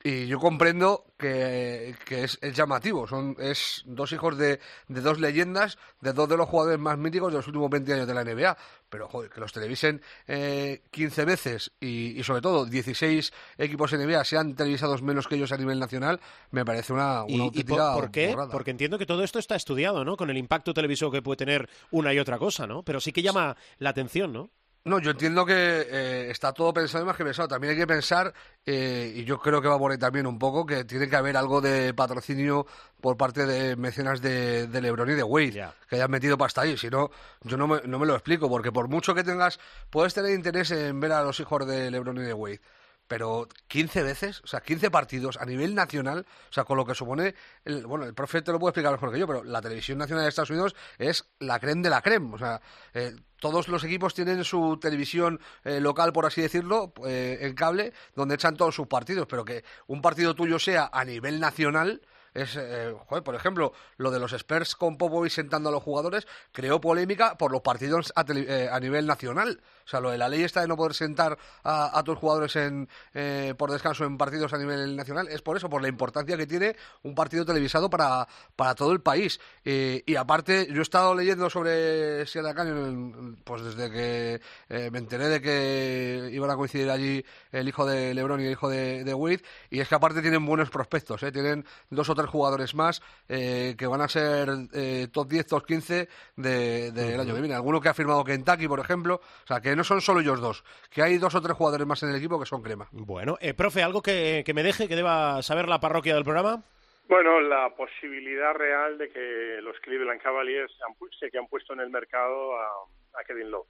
[0.05, 3.07] Y yo comprendo que, que es, es llamativo.
[3.09, 7.33] Son es dos hijos de, de dos leyendas, de dos de los jugadores más míticos
[7.33, 8.57] de los últimos 20 años de la NBA.
[8.89, 14.25] Pero joder, que los televisen eh, 15 veces y, y sobre todo 16 equipos NBA
[14.25, 16.21] sean televisados menos que ellos a nivel nacional,
[16.53, 18.37] me parece una, una ¿Y, por, por qué?
[18.51, 20.17] Porque entiendo que todo esto está estudiado, ¿no?
[20.17, 22.83] Con el impacto televisivo que puede tener una y otra cosa, ¿no?
[22.83, 24.51] Pero sí que llama la atención, ¿no?
[24.89, 27.47] No, yo entiendo que eh, está todo pensado y más que pensado.
[27.47, 28.33] También hay que pensar,
[28.65, 31.37] eh, y yo creo que va por ahí también un poco, que tiene que haber
[31.37, 32.67] algo de patrocinio
[33.01, 36.77] por parte de mecenas de, de Lebron y de Wade, que hayan metido pasta ahí.
[36.79, 37.11] Si no,
[37.43, 40.71] yo no me, no me lo explico, porque por mucho que tengas, puedes tener interés
[40.71, 42.61] en ver a los hijos de Lebron y de Wade.
[43.09, 46.95] Pero 15 veces, o sea, 15 partidos a nivel nacional, o sea, con lo que
[46.95, 49.99] supone, el, bueno, el profe te lo puede explicar mejor que yo, pero la televisión
[49.99, 52.61] nacional de Estados Unidos es la creme de la creme, o sea,
[52.95, 57.93] eh, todos los equipos tienen su televisión eh, local, por así decirlo, eh, en cable,
[58.15, 62.03] donde echan todos sus partidos, pero que un partido tuyo sea a nivel nacional,
[62.35, 66.27] es, eh, joder, por ejemplo, lo de los Spurs con Popovich sentando a los jugadores
[66.53, 69.61] creó polémica por los partidos a, eh, a nivel nacional.
[69.89, 72.55] O sea, lo de la ley esta de no poder sentar a, a tus jugadores
[72.57, 76.37] en, eh, por descanso en partidos a nivel nacional es por eso, por la importancia
[76.37, 79.41] que tiene un partido televisado para, para todo el país.
[79.65, 84.99] Eh, y aparte, yo he estado leyendo sobre Sierra Canyon pues desde que eh, me
[84.99, 89.05] enteré de que iban a coincidir allí el hijo de LeBron y el hijo de,
[89.05, 91.33] de Wade, y es que aparte tienen buenos prospectos, ¿eh?
[91.33, 95.67] tienen dos o tres jugadores más eh, que van a ser eh, top 10, top
[95.67, 97.55] 15 del de, del año que viene.
[97.55, 100.63] Alguno que ha firmado Kentucky, por ejemplo, o sea, que no son solo ellos dos,
[100.91, 102.89] que hay dos o tres jugadores más en el equipo que son crema.
[102.93, 106.63] Bueno, eh, profe, ¿algo que, que me deje, que deba saber la parroquia del programa?
[107.09, 111.81] Bueno, la posibilidad real de que los Cleveland Cavaliers han, sé que han puesto en
[111.81, 112.67] el mercado a,
[113.15, 113.67] a Kevin Love.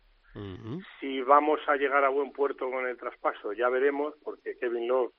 [1.01, 5.13] Si vamos a llegar a buen puerto con el traspaso, ya veremos, porque Kevin Love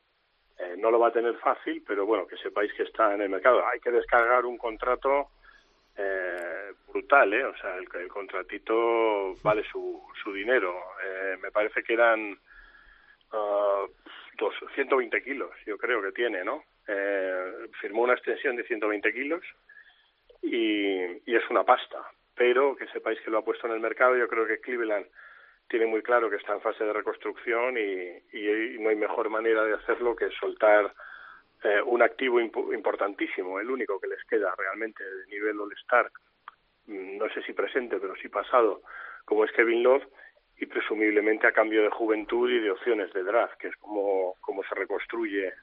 [0.57, 3.29] eh, no lo va a tener fácil, pero bueno, que sepáis que está en el
[3.29, 3.61] mercado.
[3.67, 5.27] Hay que descargar un contrato
[6.01, 7.43] eh, brutal, ¿eh?
[7.43, 10.73] O sea, el, el contratito vale su, su dinero.
[11.03, 12.39] Eh, me parece que eran
[13.31, 13.85] ah,
[14.37, 16.63] dos, 120 kilos, yo creo que tiene, ¿no?
[16.87, 19.43] Eh, firmó una extensión de 120 kilos
[20.41, 20.95] y,
[21.29, 22.09] y es una pasta.
[22.33, 25.05] Pero que sepáis que lo ha puesto en el mercado, yo creo que Cleveland
[25.67, 29.65] tiene muy claro que está en fase de reconstrucción y, y no hay mejor manera
[29.65, 30.93] de hacerlo que soltar
[31.63, 36.09] eh, un activo impo- importantísimo, el único que les queda realmente de nivel All-Star,
[36.87, 38.81] mm, no sé si presente, pero sí pasado,
[39.25, 40.03] como es Kevin Love,
[40.57, 44.63] y presumiblemente a cambio de juventud y de opciones de draft, que es como, como
[44.63, 45.53] se reconstruye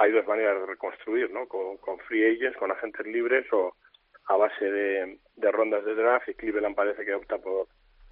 [0.00, 1.48] hay dos maneras de reconstruir, ¿no?
[1.48, 3.74] Con, con free agents, con agentes libres o
[4.26, 7.66] a base de rondas de draft y Cleveland parece que opta por,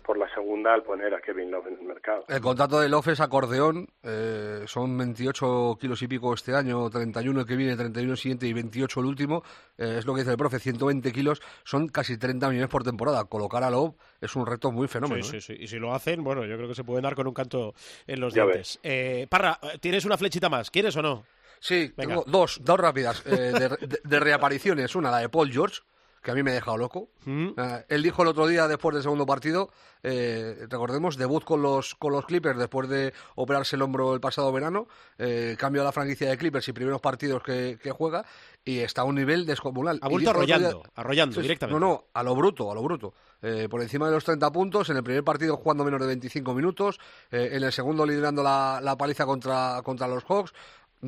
[0.07, 2.25] por la segunda al poner a Kevin Love en el mercado.
[2.29, 7.41] El contrato de Love es acordeón, eh, son 28 kilos y pico este año, 31
[7.41, 9.43] el que viene, 31 el siguiente y 28 el último,
[9.77, 13.25] eh, es lo que dice el profe, 120 kilos, son casi 30 millones por temporada.
[13.25, 15.23] Colocar a Love es un reto muy fenómeno.
[15.25, 15.41] Sí, ¿eh?
[15.41, 15.63] sí, sí.
[15.65, 17.75] Y si lo hacen, bueno, yo creo que se pueden dar con un canto
[18.07, 18.79] en los Ya dientes.
[18.85, 20.71] Eh, Parra, ¿tienes una flechita más?
[20.71, 21.25] ¿Quieres o no?
[21.59, 22.15] Sí, Venga.
[22.15, 24.95] tengo dos, dos rápidas eh, de, de- de reapariciones.
[24.95, 25.81] Una, la de Paul George,
[26.27, 27.09] que a mí me ha dejado loco.
[27.25, 27.51] Mm.
[27.57, 29.71] Eh, él dijo el otro día, después del segundo partido,
[30.03, 34.51] eh, recordemos, debut con los, con los Clippers después de operarse el hombro el pasado
[34.51, 38.25] verano, eh, cambio a la franquicia de Clippers y primeros partidos que, que juega,
[38.65, 40.01] y está a un nivel descomunal.
[40.03, 41.79] Ha vuelto día- arrollando, arrollando Sí, directamente.
[41.79, 43.15] No, no, a lo bruto, a lo bruto.
[43.41, 46.55] Eh, por encima de los 30 puntos, en el primer partido jugando menos de 25
[46.55, 46.99] minutos,
[47.31, 50.53] en el segundo liderando la, la paliza contra, contra los Hawks.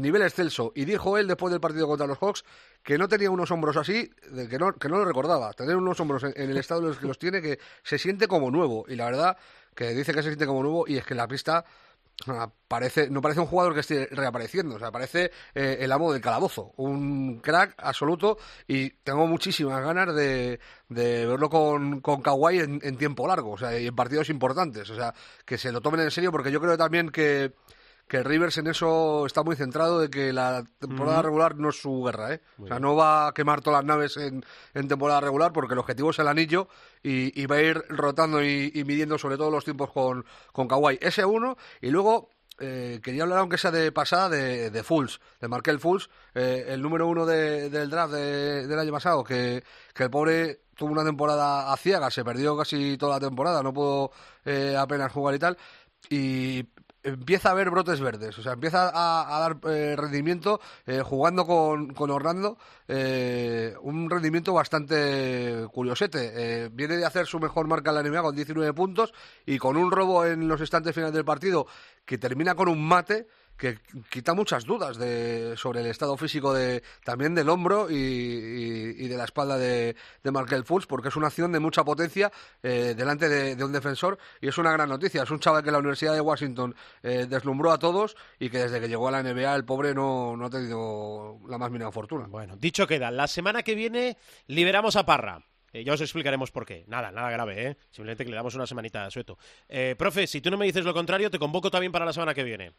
[0.00, 0.72] Nivel excelso.
[0.74, 2.44] Y dijo él después del partido contra los Hawks
[2.82, 4.10] que no tenía unos hombros así,
[4.50, 5.52] que, no, que no lo recordaba.
[5.52, 8.50] Tener unos hombros en, el estado en el que los tiene, que se siente como
[8.50, 8.84] nuevo.
[8.88, 9.36] Y la verdad,
[9.74, 11.64] que dice que se siente como nuevo, y es que la pista
[12.66, 16.20] parece, no parece un jugador que esté reapareciendo, o sea, parece eh, el amo del
[16.20, 22.80] calabozo, un crack absoluto y tengo muchísimas ganas de, de verlo con, con Kawhi en,
[22.82, 26.00] en tiempo largo, o sea, y en partidos importantes, o sea, que se lo tomen
[26.00, 27.52] en serio porque yo creo también que,
[28.08, 32.02] que Rivers en eso está muy centrado de que la temporada regular no es su
[32.02, 32.40] guerra, ¿eh?
[32.58, 34.44] O sea, no va a quemar todas las naves en,
[34.74, 36.68] en temporada regular porque el objetivo es el anillo
[37.02, 40.66] y, y va a ir rotando y, y midiendo sobre todo los tiempos con, con
[40.66, 40.98] Kawhi.
[41.02, 42.30] Ese uno, y luego
[42.60, 46.82] eh, quería hablar, aunque sea de pasada, de, de Fulls, de Markel Fulls, eh, el
[46.82, 49.62] número uno de- del draft de- del año pasado, que,
[49.94, 53.72] que el pobre tuvo una temporada a ciegas, se perdió casi toda la temporada, no
[53.72, 54.10] pudo
[54.44, 55.58] eh, apenas jugar y tal,
[56.10, 56.62] y
[57.02, 61.46] empieza a ver brotes verdes, o sea, empieza a, a dar eh, rendimiento eh, jugando
[61.46, 66.32] con, con Orlando, eh, un rendimiento bastante curiosete.
[66.34, 69.12] Eh, viene de hacer su mejor marca en la NBA con 19 puntos
[69.46, 71.66] y con un robo en los instantes finales del partido
[72.04, 73.26] que termina con un mate
[73.58, 73.78] que
[74.08, 79.24] quita muchas dudas de, sobre el estado físico de, también del hombro y, de la
[79.24, 82.30] espalda de, de Markel Fultz, porque es una acción de mucha potencia
[82.62, 85.24] eh, delante de, de un defensor y es una gran noticia.
[85.24, 88.80] Es un chaval que la Universidad de Washington eh, deslumbró a todos y que desde
[88.80, 92.26] que llegó a la NBA el pobre no, no ha tenido la más mínima fortuna.
[92.28, 95.44] Bueno, dicho queda, la semana que viene liberamos a Parra.
[95.72, 96.84] Eh, ya os explicaremos por qué.
[96.86, 97.76] Nada, nada grave, ¿eh?
[97.90, 99.38] Simplemente que le damos una semanita a sueto.
[99.68, 102.34] Eh, profe, si tú no me dices lo contrario, te convoco también para la semana
[102.34, 102.72] que viene.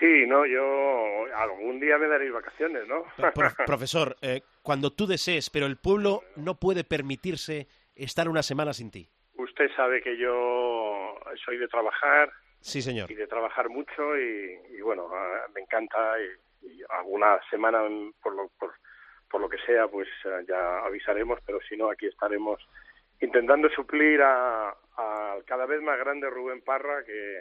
[0.00, 3.04] Sí, no, yo algún día me daréis vacaciones, ¿no?
[3.34, 8.72] Pro- profesor, eh, cuando tú desees, pero el pueblo no puede permitirse estar una semana
[8.72, 9.08] sin ti.
[9.34, 13.10] Usted sabe que yo soy de trabajar Sí, señor.
[13.10, 16.16] y de trabajar mucho y, y bueno, ah, me encanta
[16.62, 17.80] y, y alguna semana
[18.22, 18.72] por lo, por,
[19.30, 22.58] por lo que sea, pues ah, ya avisaremos, pero si no, aquí estaremos
[23.20, 27.40] intentando suplir a- al cada vez más grande Rubén Parra, que,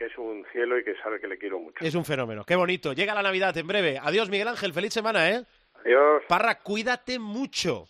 [0.00, 1.84] que es un cielo y que sabe que le quiero mucho.
[1.84, 2.42] Es un fenómeno.
[2.46, 2.94] Qué bonito.
[2.94, 4.00] Llega la Navidad en breve.
[4.02, 4.72] Adiós, Miguel Ángel.
[4.72, 5.44] Feliz semana, ¿eh?
[5.84, 6.22] Adiós.
[6.26, 7.86] Parra, cuídate mucho.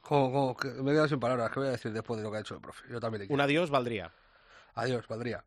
[0.00, 1.50] Jo, jo, que me he quedado sin palabras.
[1.50, 2.88] ¿Qué voy a decir después de lo que ha hecho el profe?
[2.88, 3.34] Yo también le quiero.
[3.34, 4.10] Un adiós valdría.
[4.74, 5.44] Adiós, Valdría.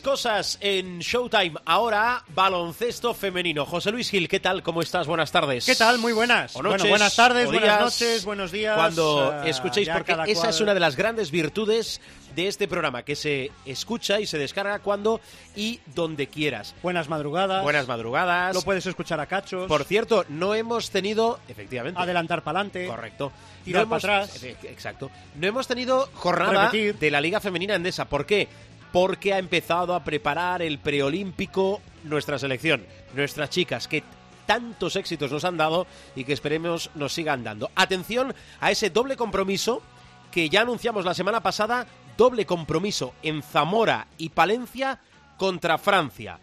[0.00, 1.54] Cosas en Showtime.
[1.64, 3.64] Ahora, baloncesto femenino.
[3.66, 4.62] José Luis Gil, ¿qué tal?
[4.62, 5.06] ¿Cómo estás?
[5.06, 5.64] Buenas tardes.
[5.66, 5.98] ¿Qué tal?
[5.98, 6.54] Muy buenas.
[6.54, 8.76] Bueno, buenas tardes, o buenas días, noches, buenos días.
[8.76, 12.00] Cuando eh, escuchéis, porque cada esa cual- es una de las grandes virtudes
[12.34, 15.20] de este programa, que se escucha y se descarga cuando
[15.54, 16.74] y donde quieras.
[16.82, 17.62] Buenas madrugadas.
[17.62, 18.54] Buenas madrugadas.
[18.54, 19.66] Lo puedes escuchar a cachos.
[19.68, 22.86] Por cierto, no hemos tenido, efectivamente, adelantar para adelante.
[22.86, 23.32] correcto,
[23.64, 24.42] tirar no hemos- para atrás.
[24.64, 26.98] exacto, no hemos tenido jornada Repetir.
[26.98, 28.04] de la Liga Femenina Endesa.
[28.04, 28.48] ¿Por qué?
[28.92, 32.84] Porque ha empezado a preparar el preolímpico nuestra selección,
[33.14, 34.02] nuestras chicas que
[34.46, 37.70] tantos éxitos nos han dado y que esperemos nos sigan dando.
[37.74, 39.82] Atención a ese doble compromiso
[40.30, 45.00] que ya anunciamos la semana pasada, doble compromiso en Zamora y Palencia
[45.36, 46.38] contra Francia.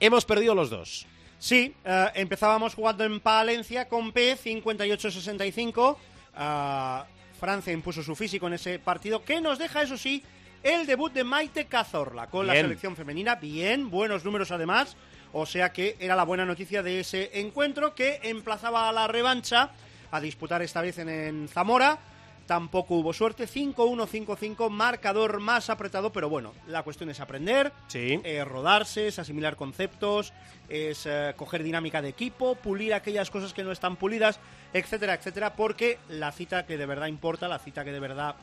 [0.00, 1.06] Hemos perdido los dos.
[1.38, 5.96] Sí, eh, empezábamos jugando en Palencia con P 58-65.
[6.36, 7.04] Ah,
[7.38, 10.22] Francia impuso su físico en ese partido que nos deja, eso sí,
[10.62, 13.34] el debut de Maite Cazorla con la selección femenina.
[13.36, 14.96] Bien, buenos números además.
[15.32, 19.70] O sea que era la buena noticia de ese encuentro que emplazaba a la revancha
[20.10, 21.98] a disputar esta vez en, en Zamora.
[22.46, 23.46] tampoco hubo suerte.
[23.48, 23.74] 5-1,
[24.06, 28.20] 5-5, marcador más apretado, pero bueno, la cuestión es aprender, Sí.
[28.24, 30.34] eh, rodarse, es asimilar conceptos,
[30.68, 34.38] es eh, coger dinámica de equipo, pulir aquellas cosas que no están pulidas,
[34.74, 38.34] etcétera, etcétera, porque la cita que de verdad importa, la cita que de verdad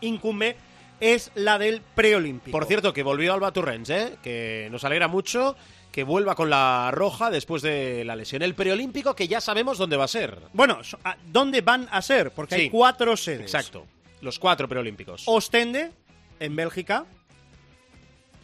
[0.00, 0.56] incumbe,
[1.00, 2.50] es la del preolímpico.
[2.56, 4.16] Por cierto, que volvió Alba Turrens, ¿eh?
[4.22, 5.56] que nos alegra mucho
[5.92, 8.42] que vuelva con la roja después de la lesión.
[8.42, 10.38] El preolímpico que ya sabemos dónde va a ser.
[10.52, 12.30] Bueno, so- ¿a ¿dónde van a ser?
[12.30, 12.60] Porque Sí.
[12.62, 13.40] hay cuatro sedes.
[13.40, 13.86] Exacto.
[14.20, 15.22] Los cuatro preolímpicos.
[15.26, 15.90] Ostende,
[16.40, 17.04] en Bélgica.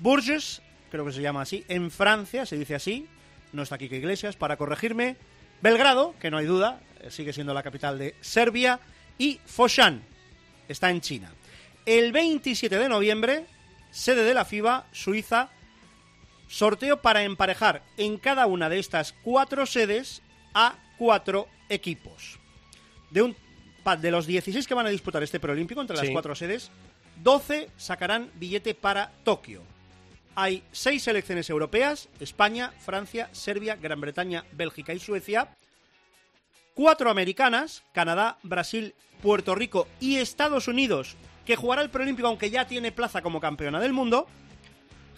[0.01, 1.65] Bourges, creo que se llama así.
[1.69, 3.07] En Francia, se dice así.
[3.53, 5.17] No está Kike Iglesias para corregirme.
[5.61, 8.81] Belgrado, que no hay duda, eh, sigue siendo la capital de Serbia.
[9.17, 10.03] Y Foshan,
[10.69, 11.33] está en China.
[11.87, 13.47] El 27 de noviembre,
[13.91, 15.51] sede de la FIBA, Suiza.
[16.49, 20.23] Sorteo para emparejar en cada una de estas cuatro sedes
[20.53, 22.39] a cuatro equipos.
[23.11, 23.37] De, un,
[24.01, 26.13] de los 16 que van a disputar este preolímpico entre las Sí.
[26.13, 26.71] cuatro sedes,
[27.23, 29.63] 12 sacarán billete para Tokio.
[30.37, 35.49] Hay seis selecciones europeas, España, Francia, Serbia, Gran Bretaña, Bélgica y Suecia.
[36.75, 42.67] Cuatro americanas, Canadá, Brasil, Puerto Rico y Estados Unidos, que jugará el preolímpico aunque ya
[42.67, 44.27] tiene plaza como campeona del mundo.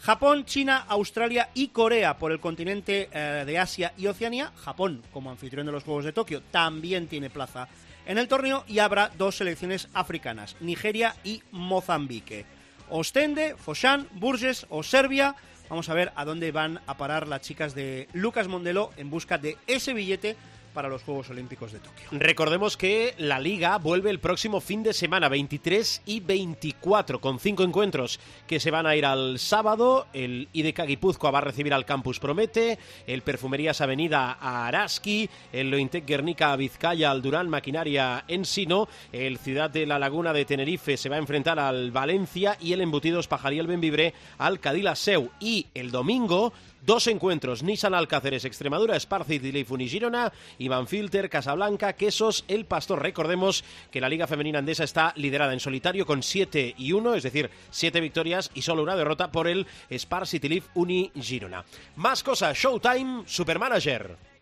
[0.00, 4.52] Japón, China, Australia y Corea por el continente eh, de Asia y Oceanía.
[4.56, 7.68] Japón, como anfitrión de los Juegos de Tokio, también tiene plaza
[8.06, 12.46] en el torneo y habrá dos selecciones africanas, Nigeria y Mozambique.
[12.88, 15.34] Ostende, Foshan, Burges o Serbia.
[15.68, 19.38] Vamos a ver a dónde van a parar las chicas de Lucas Mondelo en busca
[19.38, 20.36] de ese billete
[20.76, 22.06] para los Juegos Olímpicos de Tokio.
[22.12, 27.62] Recordemos que la liga vuelve el próximo fin de semana, 23 y 24, con cinco
[27.62, 30.06] encuentros que se van a ir al sábado.
[30.12, 35.70] El IDK Guipúzcoa va a recibir al Campus Promete, el Perfumerías Avenida a Araski, el
[35.70, 40.98] Lointec Guernica a Vizcaya al Durán Maquinaria Ensino, el Ciudad de la Laguna de Tenerife
[40.98, 45.30] se va a enfrentar al Valencia y el Embutidos Pajariel Benvibre al Cadila Seu.
[45.40, 46.52] Y el domingo
[46.86, 53.02] Dos encuentros, Nissan Alcáceres, Extremadura, Esparci, Tilifun y Girona, Iván Filter, Casablanca, Quesos, El Pastor.
[53.02, 57.24] Recordemos que la Liga Femenina Andesa está liderada en solitario con 7 y 1, es
[57.24, 61.64] decir, 7 victorias y solo una derrota por el Sparci, Tilif, Uni, Girona.
[61.96, 64.35] Más cosas, Showtime, Supermanager.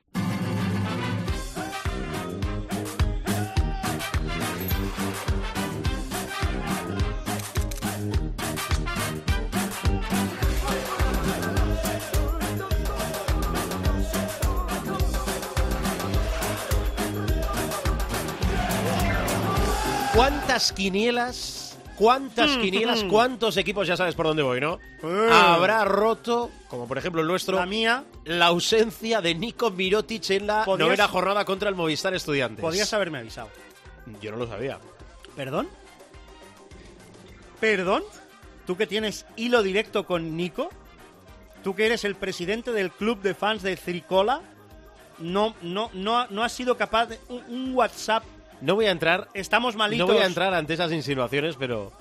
[20.15, 21.79] ¿Cuántas quinielas?
[21.97, 23.05] ¿Cuántas quinielas?
[23.05, 24.79] ¿Cuántos equipos ya sabes por dónde voy, no?
[25.03, 25.29] Eh.
[25.33, 30.47] Habrá roto, como por ejemplo el nuestro, La mía, la ausencia de Nico Mirotic en
[30.47, 32.61] la Podías- novena jornada contra el Movistar Estudiantes.
[32.61, 33.49] podías haberme avisado.
[34.21, 34.79] Yo no lo sabía.
[35.37, 35.69] ¿Perdón?
[37.61, 38.03] ¿Perdón?
[38.67, 40.69] ¿Tú que tienes hilo directo con Nico?
[41.63, 44.43] ¿Tú que eres el presidente del club de fans de Tricola?
[45.19, 48.25] No, no, no, no has sido capaz de un, un WhatsApp.
[48.65, 50.07] No voy a entrar, Estamos malitos.
[50.09, 51.93] no voy a entrar ante esas insinuaciones, pero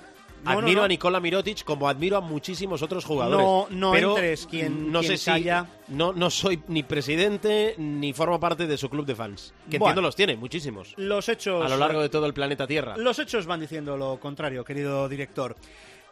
[0.42, 0.84] No, no, admiro no.
[0.84, 3.44] a Nicola Mirotic como admiro a muchísimos otros jugadores.
[3.46, 5.66] No, no pero entres, quien- no quien sé calla.
[5.86, 9.78] si no no soy ni presidente ni formo parte de su club de fans, que
[9.78, 9.90] Bueno.
[9.92, 11.64] entiendo los tiene muchísimos Los hechos.
[11.64, 12.96] a lo largo de todo el planeta Tierra.
[12.96, 15.56] Los hechos van diciendo lo contrario, querido director.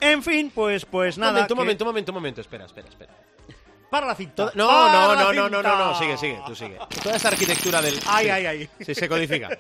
[0.01, 1.33] En fin, pues, pues Un nada.
[1.33, 3.13] momento, un que- momento, un momento, un momento, espera, espera, espera.
[3.93, 4.51] Para la cinta.
[4.55, 6.79] No, no, no, no, no, no, no, sigue, sigue, tú sigue.
[7.03, 7.95] Toda esta arquitectura del...
[8.07, 8.69] Ay, sí, ay, ay.
[8.81, 9.51] Sí, se codifica.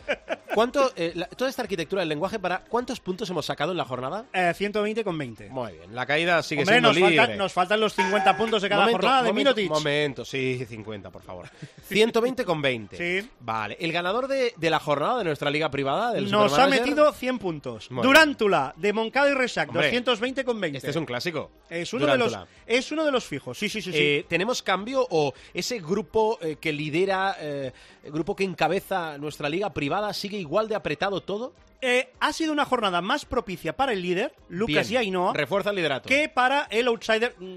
[0.54, 3.84] ¿Cuánto, eh, la- toda esta arquitectura del lenguaje, para ¿cuántos puntos hemos sacado en la
[3.84, 4.24] jornada?
[4.32, 5.50] Eh, 120 con 20.
[5.50, 7.16] Muy bien, la caída sigue Hombre, siendo nos, libre.
[7.16, 9.68] faltan, nos faltan los 50 puntos de cada Momento, jornada de Mirotic.
[9.70, 11.50] Momento, sí, 50, por favor.
[11.88, 12.96] 120 con 20.
[12.96, 13.28] Sí.
[13.40, 17.12] Vale, el ganador de, de la jornada de nuestra liga privada, del Nos ha metido
[17.12, 17.90] 100 puntos.
[17.90, 20.78] Muy Durántula, de Moncada y Resac, Hombre, 220 con 20.
[20.78, 21.50] Este es un clásico.
[21.70, 23.58] Es uno, de los, es uno de los fijos.
[23.58, 23.90] Sí, sí, sí.
[23.92, 23.98] sí.
[23.98, 27.72] Eh, ¿Tenemos cambio o ese grupo eh, que lidera, eh,
[28.04, 31.52] el grupo que encabeza nuestra liga privada sigue igual de apretado todo?
[31.80, 35.70] Eh, ha sido una jornada más propicia para el líder, Lucas Bien, y Ainhoa, Refuerza
[35.70, 36.08] el liderato.
[36.08, 37.56] que para el outsider mm,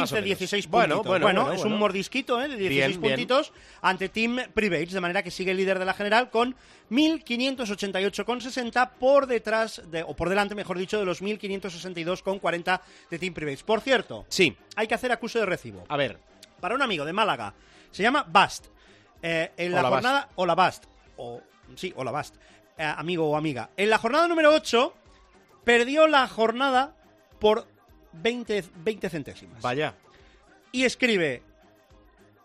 [0.00, 0.24] 15, menos.
[0.26, 1.20] 16 Bueno, puntitos.
[1.20, 2.48] bueno, bueno, es un mordisquito ¿eh?
[2.48, 3.12] de 16 Bien, bien.
[3.12, 6.54] puntitos ante Team Privates, de manera que sigue el líder de la general con
[6.90, 12.80] 1.588,60 por detrás, de, o por delante, mejor dicho, de los 1.562,40
[13.10, 13.62] de Team Privates.
[13.62, 15.84] Por cierto, Sí, hay que hacer acuse de recibo.
[15.88, 16.18] a ver.
[16.60, 17.52] Para un amigo de Málaga,
[17.90, 18.66] se llama Bast.
[19.22, 20.02] Eh, en la Hola, Bast.
[20.04, 20.28] jornada.
[20.36, 20.84] Hola Bast.
[21.16, 21.40] O,
[21.74, 22.36] sí, hola Bast.
[22.78, 23.70] Eh, amigo o amiga.
[23.76, 24.94] En la jornada número 8,
[25.64, 26.94] perdió la jornada
[27.38, 27.66] por
[28.22, 29.62] 20, 20 centésimas.
[29.62, 29.94] Vaya.
[30.72, 31.42] Y escribe: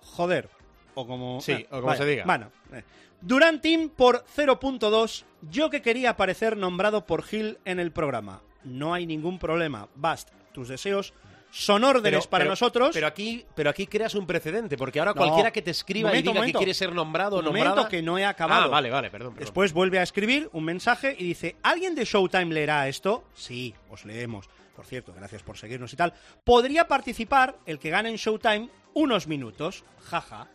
[0.01, 0.49] Joder,
[0.95, 1.41] o como...
[1.41, 2.25] Sí, o como se diga.
[2.25, 2.83] Bueno, eh.
[3.21, 5.23] Durant Team por 0.2.
[5.49, 8.41] Yo que quería aparecer nombrado por Gil en el programa.
[8.63, 9.87] No hay ningún problema.
[9.95, 11.13] Bast, tus deseos
[11.51, 12.91] son órdenes para nosotros.
[12.93, 15.17] Pero aquí, pero aquí creas un precedente, porque ahora No.
[15.17, 16.59] cualquiera que te escriba Momento, y diga momento.
[16.59, 17.89] que quiere ser nombrado o Un momento nombrada...
[17.89, 18.63] que no he acabado.
[18.65, 19.33] Ah, vale, vale, perdón.
[19.33, 19.45] perdón.
[19.45, 23.23] Después vuelve a escribir un mensaje y dice, ¿alguien de Showtime leerá esto?
[23.33, 24.47] Sí, os leemos.
[24.75, 26.13] Por cierto, gracias por seguirnos y tal.
[26.43, 29.83] Podría participar el que gane en Showtime unos minutos.
[30.05, 30.47] Jaja.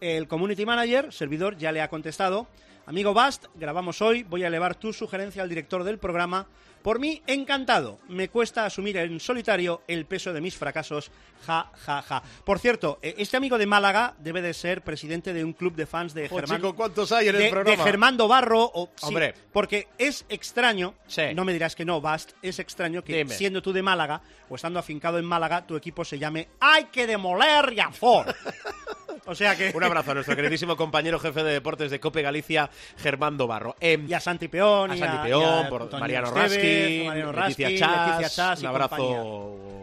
[0.00, 2.46] El community manager, servidor, ya le ha contestado.
[2.86, 4.24] Amigo Bast, grabamos hoy.
[4.24, 6.46] Voy a elevar tu sugerencia al director del programa.
[6.82, 7.98] Por mí, encantado.
[8.08, 11.10] Me cuesta asumir en solitario el peso de mis fracasos.
[11.46, 12.22] Ja, ja, ja.
[12.44, 15.86] Por cierto, eh, este amigo de Málaga debe de ser presidente de un club de
[15.86, 16.58] fans de Germán.
[16.58, 17.76] chico, ¿cuántos hay en de, el programa?
[17.78, 18.70] de Germando Barro.
[18.74, 19.32] O, sí, Hombre.
[19.50, 21.22] Porque es extraño, Sí.
[21.34, 23.34] no me dirás que no, Bast, es extraño que Dime.
[23.34, 24.20] siendo tú de Málaga
[24.50, 28.34] o estando afincado en Málaga, tu equipo se llame Hay que demoler y afor.
[29.26, 29.72] o sea que...
[29.74, 33.76] Un abrazo a nuestro queridísimo compañero jefe de deportes de Cope Galicia, Germando Barro.
[33.80, 37.76] Em, Y a Santi Peón, a Santi Peón, y a por Mariano Raskin, Mariano Leticia
[37.76, 39.74] Chas, Leticia Chas y un compañía.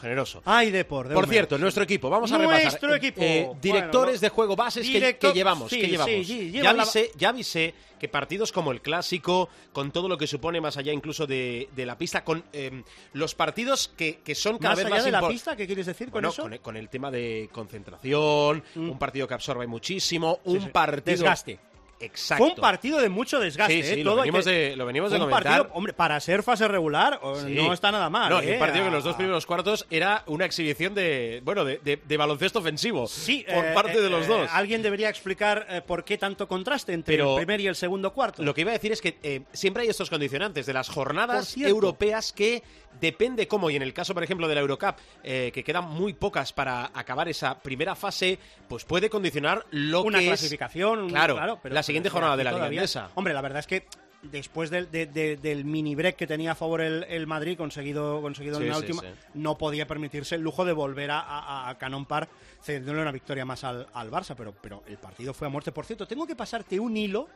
[0.00, 0.42] Generoso.
[0.44, 2.62] Ay, Depor, de Por cierto, nuestro equipo, vamos a repasar.
[2.62, 3.20] Nuestro Eh, equipo.
[3.22, 6.10] eh, directores de juego bases que- Directo- que, llevamos, sí, que llevamos.
[6.14, 10.16] sí, sí, ya, la- avisé, ya avisé que partidos como el clásico, con todo lo
[10.16, 12.82] que supone más allá incluso de, de la pista, con eh,
[13.12, 15.84] los partidos que, que son cada Más vez allá más de la pista, ¿qué quieres
[15.86, 16.42] decir con eso?
[16.42, 21.16] con, el- con el tema de concentración, un partido que absorbe muchísimo, un partido...
[21.18, 21.58] Desgaste.
[22.00, 22.44] Exacto.
[22.44, 24.04] Fue un partido de mucho desgaste, Sí, sí, ¿eh?
[24.04, 25.52] lo Todo hay venimos que- de- lo venimos de Fue un comentar.
[25.58, 27.52] partido, hombre, para ser fase regular, Sí.
[27.54, 28.30] no está nada mal.
[28.30, 28.54] No, ¿eh?
[28.54, 32.00] un partido que en los dos primeros cuartos era una exhibición de, bueno, de, de-
[32.02, 33.06] de baloncesto ofensivo.
[33.06, 34.48] Sí, por eh, parte de eh, los dos.
[34.52, 38.42] alguien debería explicar por qué tanto contraste entre Pero- el primer y el segundo cuarto.
[38.42, 42.32] Lo que iba a decir es que siempre hay estos condicionantes de las jornadas europeas
[42.32, 42.62] que
[43.00, 46.12] depende cómo, y en el caso, por ejemplo, de la Eurocup, eh, que quedan muy
[46.12, 48.38] pocas para acabar esa primera fase,
[48.68, 52.52] pues puede condicionar lo una que clasificación, es un- claro, pero- siguiente jornada de la
[52.52, 53.10] Liga Endesa.
[53.14, 53.86] Hombre, la verdad es que
[54.22, 58.20] después del, de- de- del mini break que tenía a favor el, el Madrid, conseguido,
[58.20, 59.08] conseguido Sí, en la sí, última, sí.
[59.34, 62.28] no podía permitirse el lujo de volver a, a, a Canon Park
[62.62, 65.72] cediéndole una victoria más al, al Barça, pero, pero el partido fue a muerte.
[65.72, 67.28] Por cierto, tengo que pasarte un hilo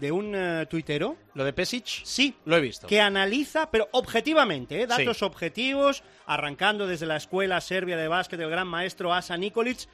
[0.00, 2.88] de un eh, tuitero, Lo de Pesic, sí, lo he visto.
[2.88, 4.88] que analiza, pero objetivamente, ¿eh?
[4.88, 9.86] datos objetivos, arrancando desde la escuela serbia de básquet del gran maestro Asa Nikolic,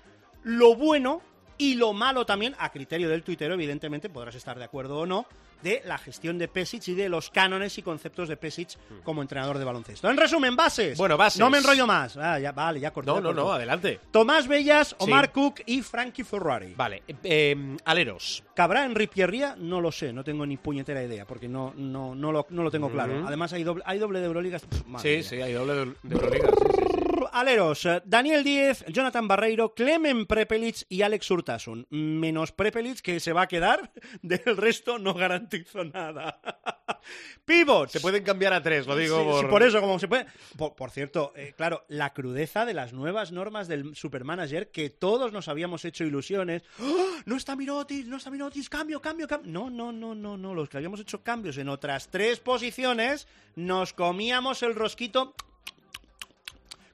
[0.43, 1.21] lo bueno
[1.61, 5.27] y lo malo también, a criterio del tuitero, evidentemente, podrás estar de acuerdo o no,
[5.63, 9.59] de la gestión de Pesic y de los cánones y conceptos de Pesic como entrenador
[9.59, 10.09] de baloncesto.
[10.09, 10.97] En resumen, bases.
[10.97, 10.99] Hmm.
[10.99, 11.39] Bueno, bases.
[11.39, 12.17] No me enrollo más.
[12.17, 13.11] Ah, ya, vale, ya corté.
[13.11, 14.01] No, no, no, adelante.
[14.11, 15.33] Tomás Bellas, Omar Sí.
[15.33, 16.73] Cook y Frankie Ferrari.
[16.75, 18.43] Vale, eh, aleros.
[18.55, 19.55] ¿Cabrá en Ripierría?
[19.59, 22.71] No lo sé, no tengo ni puñetera idea, porque no, no, no, lo, no lo
[22.71, 23.19] tengo claro.
[23.19, 23.27] Ujú.
[23.27, 24.63] Además, hay doble, hay doble de Euroligas.
[24.63, 25.23] Pff, Sí, mía.
[25.23, 26.90] sí, hay doble de, de Euroliga, sí, sí, sí.
[27.41, 31.87] Aleros, Daniel Díez, Jonathan Barreiro, Clemen Prepelic y Alex Urtasun.
[31.89, 36.39] Menos Prepelic, que se va a quedar, del resto no garantizo nada.
[37.47, 37.93] Pivots.
[37.93, 39.41] Se pueden cambiar a tres, lo digo Sí, por...
[39.41, 40.27] sí, por eso, como se puede.
[40.59, 45.33] Por, por cierto, eh, claro, la crudeza de las nuevas normas del Supermanager que todos
[45.33, 46.63] nos habíamos hecho ilusiones.
[46.79, 47.07] ¡Oh!
[47.25, 49.51] No está Mirotis, no está Mirotis, cambio, cambio, cambio.
[49.51, 50.55] No, no, no, no, no.
[50.55, 53.27] Los que habíamos hecho cambios en otras tres posiciones,
[53.57, 55.35] nos comíamos el rosquito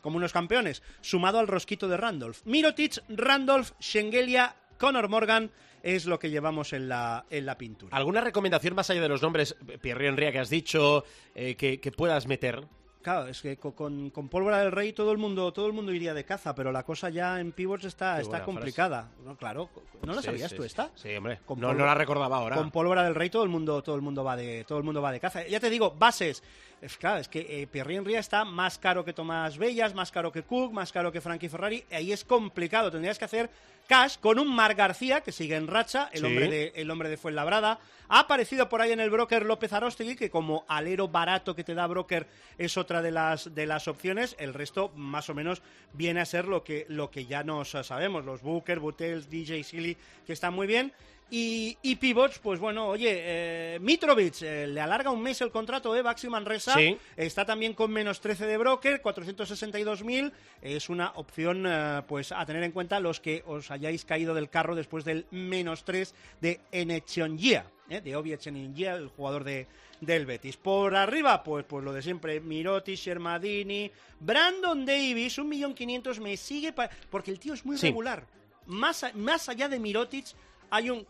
[0.06, 2.38] como unos campeones, sumado al rosquito de Randolph.
[2.44, 5.50] Mirotic, Randolph, Schengelia, Conor Morgan
[5.82, 7.96] es lo que llevamos en la, en la pintura.
[7.96, 11.04] ¿Alguna recomendación más allá de los nombres, Pierre Henry, que has dicho,
[11.34, 12.68] eh, que puedas meter?
[13.06, 15.92] Claro, es que co- con, con pólvora del rey todo el mundo todo el mundo
[15.92, 19.10] iría de caza, pero la cosa ya en pivots está, Qué está complicada.
[19.24, 19.70] No, claro,
[20.02, 20.90] ¿no la Sí, sabías sí, tú esta?
[20.96, 21.38] Sí, hombre.
[21.46, 22.56] Con no, la recordaba ahora.
[22.56, 25.00] Con pólvora del rey todo el mundo todo el mundo va de todo el mundo
[25.00, 25.46] va de caza.
[25.46, 26.42] Ya te digo, bases.
[26.82, 30.32] Es, claro, es que eh, Pierre Henry está más caro que Tomás Bellas, más caro
[30.32, 31.84] que Cook, más caro que Frankie Ferrari.
[31.92, 32.90] Ahí es complicado.
[32.90, 33.48] Tendrías que hacer
[33.86, 36.26] cash con un Mar García que sigue en racha, el Sí.
[36.26, 37.78] hombre de el hombre de Fuenlabrada.
[38.08, 41.74] Ha aparecido por ahí en el broker López Arostegui, que como alero barato que te
[41.74, 42.26] da broker
[42.56, 44.36] es otra de las de las opciones.
[44.38, 45.60] El resto más o menos
[45.92, 48.24] viene a ser lo que lo que ya nos sabemos.
[48.24, 50.92] Los Booker, Butels, DJ Silly, que están muy bien.
[51.28, 55.96] Y, y pivots, pues bueno, oye, eh, Mitrovic eh, le alarga un mes el contrato,
[55.96, 56.02] ¿eh?
[56.02, 56.74] Baxi Manresa.
[56.74, 56.96] Sí.
[57.16, 60.32] Está también con menos 13 de broker, 462.000.
[60.62, 64.48] Es una opción, eh, pues, a tener en cuenta los que os hayáis caído del
[64.50, 68.00] carro después del menos 3 de Enechongia, ¿eh?
[68.00, 69.66] de Obi el jugador de,
[70.00, 70.56] del Betis.
[70.56, 76.72] Por arriba, pues, pues lo de siempre, Miroti, Shermadini, Brandon Davis, 1.500.000, me sigue,
[77.10, 77.88] porque el tío es muy Sí.
[77.88, 78.24] regular.
[78.66, 80.26] Más, más allá de Mirotic,
[80.70, 81.06] hay un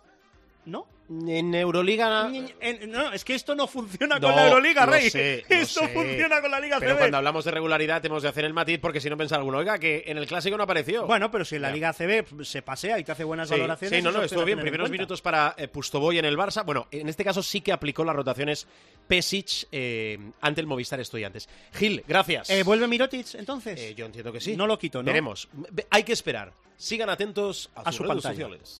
[0.66, 0.86] ¿No?
[1.08, 2.28] En Euroliga...
[2.60, 5.08] En- no, es que esto no funciona No, con la Euroliga, lo Rey.
[5.08, 5.88] sé, lo esto sé.
[5.90, 6.98] funciona con la Liga Pero CB.
[6.98, 9.78] cuando hablamos de regularidad tenemos de hacer el matiz porque si no pensar alguno, oiga,
[9.78, 11.06] que en el clásico no apareció.
[11.06, 11.70] Bueno, pero si en la.
[11.70, 13.96] Liga CB se pasea y te hace buenas Sí, valoraciones.
[13.96, 14.58] sí, no, no, estuvo bien.
[14.58, 16.64] Primeros minutos para eh, Pustoboy en el Barça.
[16.64, 18.66] Bueno, en este caso sí que aplicó las rotaciones
[19.06, 21.48] Pesic eh, ante el Movistar Estudiantes.
[21.74, 22.50] Gil, gracias.
[22.50, 23.78] Eh, ¿Vuelve Mirotic entonces?
[23.80, 24.56] Eh, yo entiendo que sí.
[24.56, 25.06] No lo quito, ¿no?
[25.06, 25.48] Veremos.
[25.52, 26.52] Ve- Hay que esperar.
[26.76, 28.34] Sigan atentos a, A sus su redes pantalla.
[28.48, 28.78] sociales.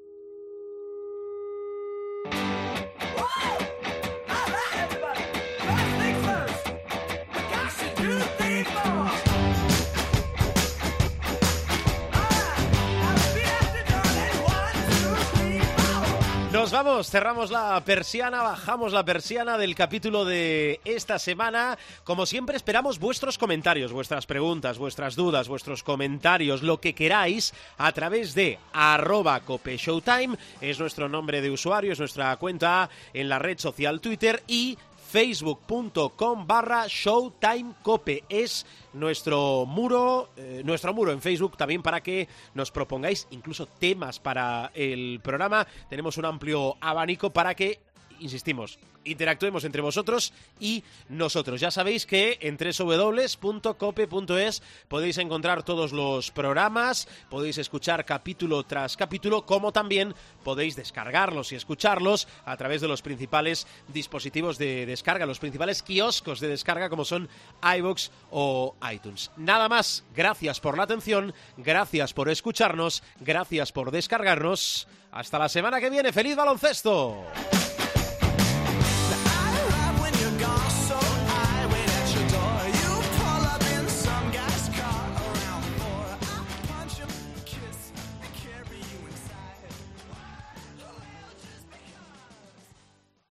[16.73, 21.79] Vamos, cerramos la persiana, bajamos la persiana del capítulo de esta semana.
[22.03, 27.93] Como siempre, esperamos vuestros comentarios, vuestras preguntas, vuestras dudas, vuestros comentarios, lo que queráis, a
[27.93, 33.39] través de arroba cope showtime, es nuestro nombre de usuario, es nuestra cuenta en la
[33.39, 34.77] red social Twitter y
[35.07, 38.25] facebook.com barra showtimecope.
[38.29, 44.19] Es nuestro muro eh, nuestro muro en Facebook también para que nos propongáis incluso temas
[44.19, 45.67] para el programa.
[45.89, 47.86] Tenemos un amplio abanico para que
[48.21, 51.61] insistimos interactuemos entre vosotros y nosotros.
[51.61, 59.47] Ya sabéis que en www.cope.es podéis encontrar todos los programas, podéis escuchar capítulo tras capítulo,
[59.47, 60.15] como también
[60.45, 66.41] podéis descargarlos y escucharlos a través de los principales dispositivos de descarga, los principales kioscos
[66.41, 67.29] de descarga como son
[67.63, 69.31] iVoox o iTunes.
[69.37, 74.89] Nada más, gracias por la atención, gracias por escucharnos, gracias por descargarnos.
[75.13, 77.25] Hasta la semana que viene, feliz baloncesto.